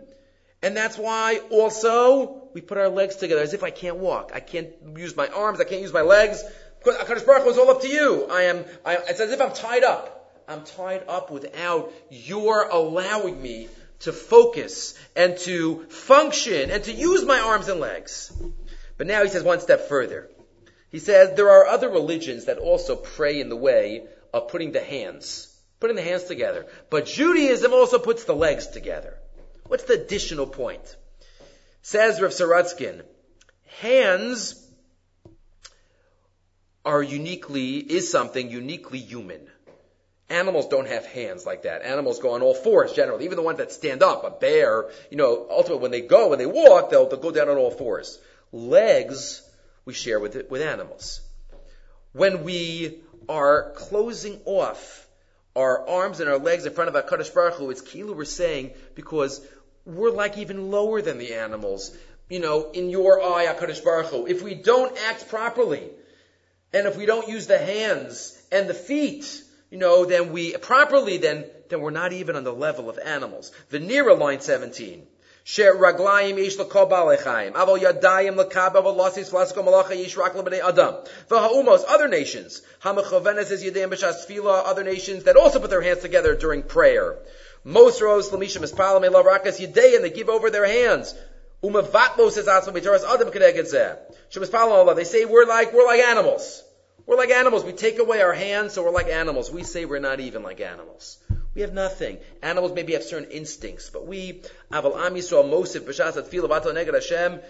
[0.62, 4.30] And that's why also we put our legs together as if I can't walk.
[4.34, 6.42] I can't use my arms, I can't use my legs.
[6.78, 8.26] Because HaKadosh Baruch Hu is all up to you.
[8.30, 10.25] I am, I, it's as if I'm tied up.
[10.48, 13.68] I'm tied up without your allowing me
[14.00, 18.32] to focus and to function and to use my arms and legs.
[18.96, 20.30] But now he says one step further.
[20.90, 24.80] He says there are other religions that also pray in the way of putting the
[24.80, 26.66] hands, putting the hands together.
[26.90, 29.18] But Judaism also puts the legs together.
[29.66, 30.96] What's the additional point?
[31.82, 33.02] Says Rav Sorotzkin,
[33.80, 34.62] hands
[36.84, 39.48] are uniquely, is something uniquely human.
[40.28, 41.82] Animals don't have hands like that.
[41.82, 43.24] Animals go on all fours generally.
[43.24, 46.38] Even the ones that stand up, a bear, you know, ultimately when they go, when
[46.38, 48.18] they walk, they'll, they'll go down on all fours.
[48.50, 49.42] Legs,
[49.84, 51.20] we share with, it, with animals.
[52.12, 52.98] When we
[53.28, 55.06] are closing off
[55.54, 58.72] our arms and our legs in front of HaKadosh Baruch Hu, it's Kilu we're saying,
[58.96, 59.40] because
[59.84, 61.96] we're like even lower than the animals.
[62.28, 64.26] You know, in your eye, HaKadosh Baruch Hu.
[64.26, 65.88] If we don't act properly,
[66.72, 69.42] and if we don't use the hands and the feet,
[69.76, 73.52] you know, then we properly, then then we're not even on the level of animals.
[73.70, 75.06] Venera line 17.
[75.44, 77.52] Sher raglayim ish l'kol balechaim.
[77.52, 80.94] Aval yadayim l'kaba v'losis v'lasko malacha yish rak l'bnei adam.
[81.28, 82.62] V'ha'umos, other nations.
[82.82, 87.18] Hamachovenes is yadayim b'shas other nations that also put their hands together during prayer.
[87.66, 91.14] Mosros l'mishim espalam elav rakas yadayim, they give over their hands.
[91.62, 93.98] Umavatlos is atzma b'toras adam k'neged zeh.
[94.30, 96.62] Shemis Allah, they say we're like, we're like animals.
[97.06, 97.64] We're like animals.
[97.64, 99.50] We take away our hands, so we're like animals.
[99.50, 101.18] We say we're not even like animals.
[101.54, 102.18] We have nothing.
[102.42, 104.42] Animals maybe have certain instincts, but we,
[104.72, 107.40] aval am mosif b'shas at fil avato neged Hashem,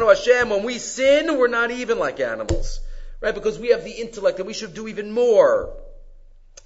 [0.00, 0.48] lo Hashem.
[0.50, 2.80] When we sin, we're not even like animals,
[3.20, 3.34] right?
[3.34, 5.76] Because we have the intellect and we should do even more.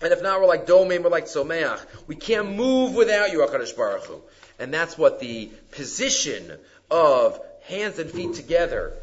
[0.03, 1.81] And if not, we're like domim, we're like tzomeach.
[2.07, 4.23] We can't move without you, Hakadosh Baruch Hu.
[4.59, 6.59] And that's what the position
[6.91, 8.95] of hands and feet together.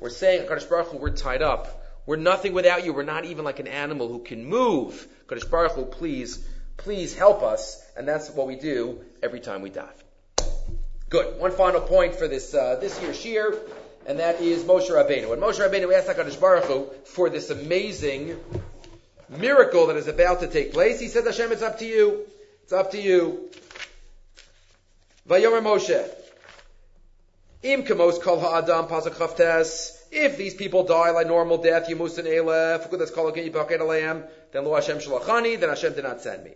[0.00, 1.82] We're saying, Kadosh Baruch Hu, we're tied up.
[2.06, 2.92] We're nothing without you.
[2.92, 5.06] We're not even like an animal who can move.
[5.26, 6.46] Kadosh Baruch Hu, please,
[6.76, 7.82] please help us.
[7.96, 10.04] And that's what we do every time we dive.
[11.08, 11.38] Good.
[11.38, 13.58] One final point for this uh, this year's shir,
[14.06, 15.30] and that is Moshe Rabbeinu.
[15.30, 18.36] When Moshe Rabbeinu asked HaKadosh Baruch Hu for this amazing
[19.28, 22.26] miracle that is about to take place, he said, Hashem, it's up to you.
[22.64, 23.50] It's up to you.
[25.28, 26.23] Vayomer Moshe.
[27.64, 29.96] Im kol ha'adam pasuk chavtes.
[30.12, 35.58] If these people die like normal death, yimusin elef, that's called then lo Hashem shalachani,
[35.58, 36.52] then Hashem did not send me.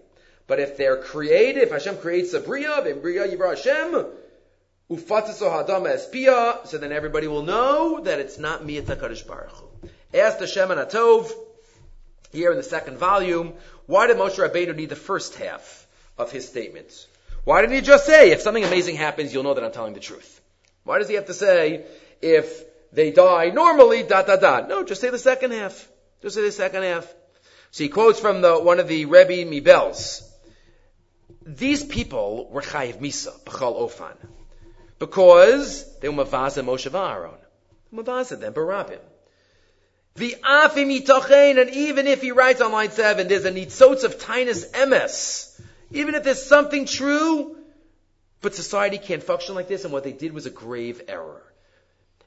[0.47, 4.07] But if they're created, if Hashem creates a bria, bria Hashem,
[4.91, 9.89] espia, so then everybody will know that it's not me, it's HaKadosh Baruch Hu.
[10.13, 11.31] Asked Hashem and Atov,
[12.33, 13.55] here in the second volume,
[13.87, 15.87] why did Moshe Rabbeinu need the first half
[16.19, 17.07] of his statements?
[17.45, 20.01] Why didn't he just say, if something amazing happens, you'll know that I'm telling the
[20.01, 20.38] truth?
[20.89, 21.85] Why does he have to say,
[22.23, 22.65] if
[22.95, 24.71] they die normally, dot, dot, dot?
[24.71, 25.87] No, just say the second half.
[26.23, 27.07] Just say the second half.
[27.73, 30.23] So he quotes from the, one of the Rebbe Mibels.
[31.45, 34.17] These people were Chayiv Misa, B'chal Ofan.
[34.99, 37.35] Because they were Mavaza Moshe Aaron.
[37.93, 39.01] Mavaza them, Barabim.
[40.15, 44.71] The afim and even if he writes on line seven, there's a nitzotz of tinus
[44.71, 45.61] emes.
[45.91, 47.58] Even if there's something true,
[48.41, 51.43] but society can't function like this, and what they did was a grave error.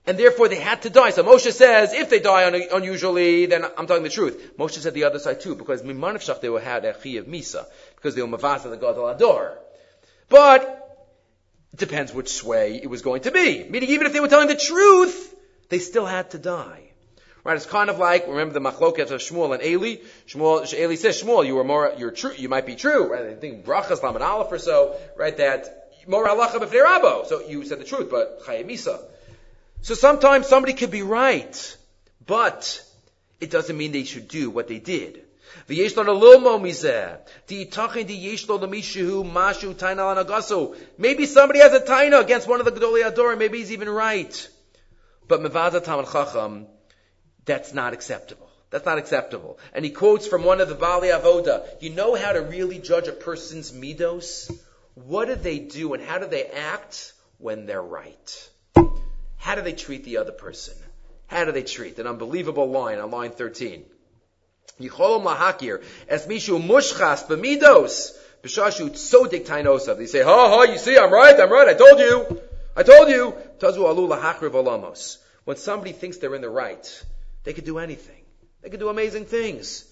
[0.05, 1.11] And therefore they had to die.
[1.11, 4.57] So Moshe says, if they die un- unusually, then I'm telling the truth.
[4.57, 8.15] Moshe said the other side too, because Mimanavshach they were had a of Misa, because
[8.15, 9.59] they were Mavasa the God Ador.
[10.27, 10.77] But,
[11.73, 13.63] it depends which way it was going to be.
[13.63, 15.35] Meaning even if they were telling the truth,
[15.69, 16.91] they still had to die.
[17.43, 17.55] Right?
[17.55, 19.97] It's kind of like remember the machloket of Shmuel and Eli.
[20.27, 23.11] Shmuel, Eli says, Shmuel, you were more, you're true, you might be true.
[23.11, 23.25] Right?
[23.25, 24.95] I think brachas laman aleph or so.
[25.15, 25.35] Right?
[25.37, 27.25] That b'fnei rabo.
[27.25, 28.99] So you said the truth, but chayemisa.
[29.81, 31.77] So sometimes somebody could be right,
[32.25, 32.83] but
[33.39, 35.23] it doesn't mean they should do what they did.
[35.67, 36.13] Maybe somebody
[41.59, 44.49] has a taina against one of the Gedolei Adorim, maybe he's even right.
[45.27, 46.67] But Mevada Talmud Chacham,
[47.45, 48.49] that's not acceptable.
[48.69, 49.59] That's not acceptable.
[49.73, 53.07] And he quotes from one of the Bali Avoda, you know how to really judge
[53.07, 54.49] a person's midos?
[54.95, 58.49] What do they do and how do they act when they're right?
[59.37, 60.75] How do they treat the other person?
[61.27, 61.97] How do they treat?
[61.97, 63.85] An unbelievable line on line 13.
[64.79, 68.11] Yicholom lahakir es mishu mushchas b'midos
[68.43, 69.97] b'shashu tzodik tainosav.
[69.97, 72.41] They say, ha ha, you see, I'm right, I'm right, I told you,
[72.75, 73.33] I told you.
[73.59, 75.17] Tazu alu lahakriv olamos.
[75.45, 77.03] When somebody thinks they're in the right,
[77.43, 78.23] they could do anything.
[78.61, 79.85] They could do amazing things.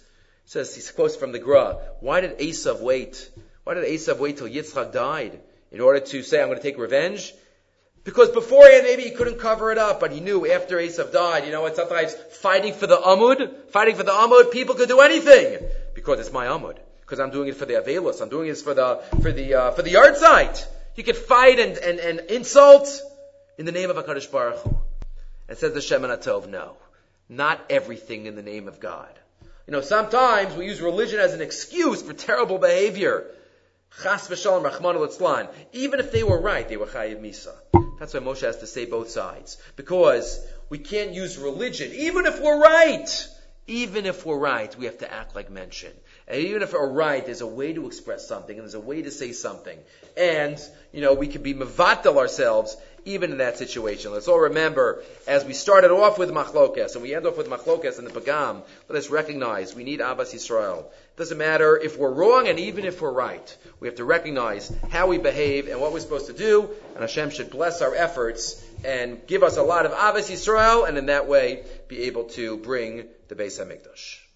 [0.46, 3.30] Says, he quotes from the Gra, why did Esav wait?
[3.70, 5.40] Why did Esav wait till Yitzchak died?
[5.72, 7.36] In order to say, I'm going to take revenge?
[8.04, 11.52] Because beforehand maybe he couldn't cover it up, but he knew after Esav died, you
[11.52, 15.60] know what, sometimes fighting for the Amud, fighting for the Amud, people could do anything.
[15.94, 16.78] Because it's my Amud.
[17.02, 18.24] Because I'm doing it for the Avelos.
[18.24, 20.68] I'm doing this for the, for the, uh, for the yard site.
[20.96, 22.90] You could fight and, and, and insult
[23.60, 24.80] in the name of HaKadosh Baruch Hu.
[25.48, 26.76] And says the Shemen HaTov, no.
[27.30, 29.14] Not everything in the name of God.
[29.68, 33.28] You know, sometimes we use religion as an excuse for terrible behavior.
[34.02, 37.54] Chas v'shalom rachman Even if they were right, they were chayiv misa.
[38.00, 39.58] That's why Moshe has to say both sides.
[39.76, 43.28] Because we can't use religion, even if we're right.
[43.68, 45.92] Even if we're right, we have to act like mention.
[46.28, 49.04] And even if we're right, there's a way to express something, and there's a way
[49.04, 49.78] to say something.
[50.18, 50.60] And,
[50.92, 52.76] you know, we can be mevatel ourselves
[53.06, 54.12] even in that situation.
[54.12, 57.98] Let's all remember, as we started off with Machlokes, and we end off with Machlokes
[57.98, 60.80] and the Pagam, let us recognize we need Ahavas Yisrael.
[60.80, 63.58] It doesn't matter if we're wrong and even if we're right.
[63.80, 67.32] We have to recognize how we behave and what we're supposed to do, and Hashem
[67.32, 71.28] should bless our efforts and give us a lot of Ahavas Yisrael, and in that
[71.28, 74.29] way be able to bring the Beis HaMikdash.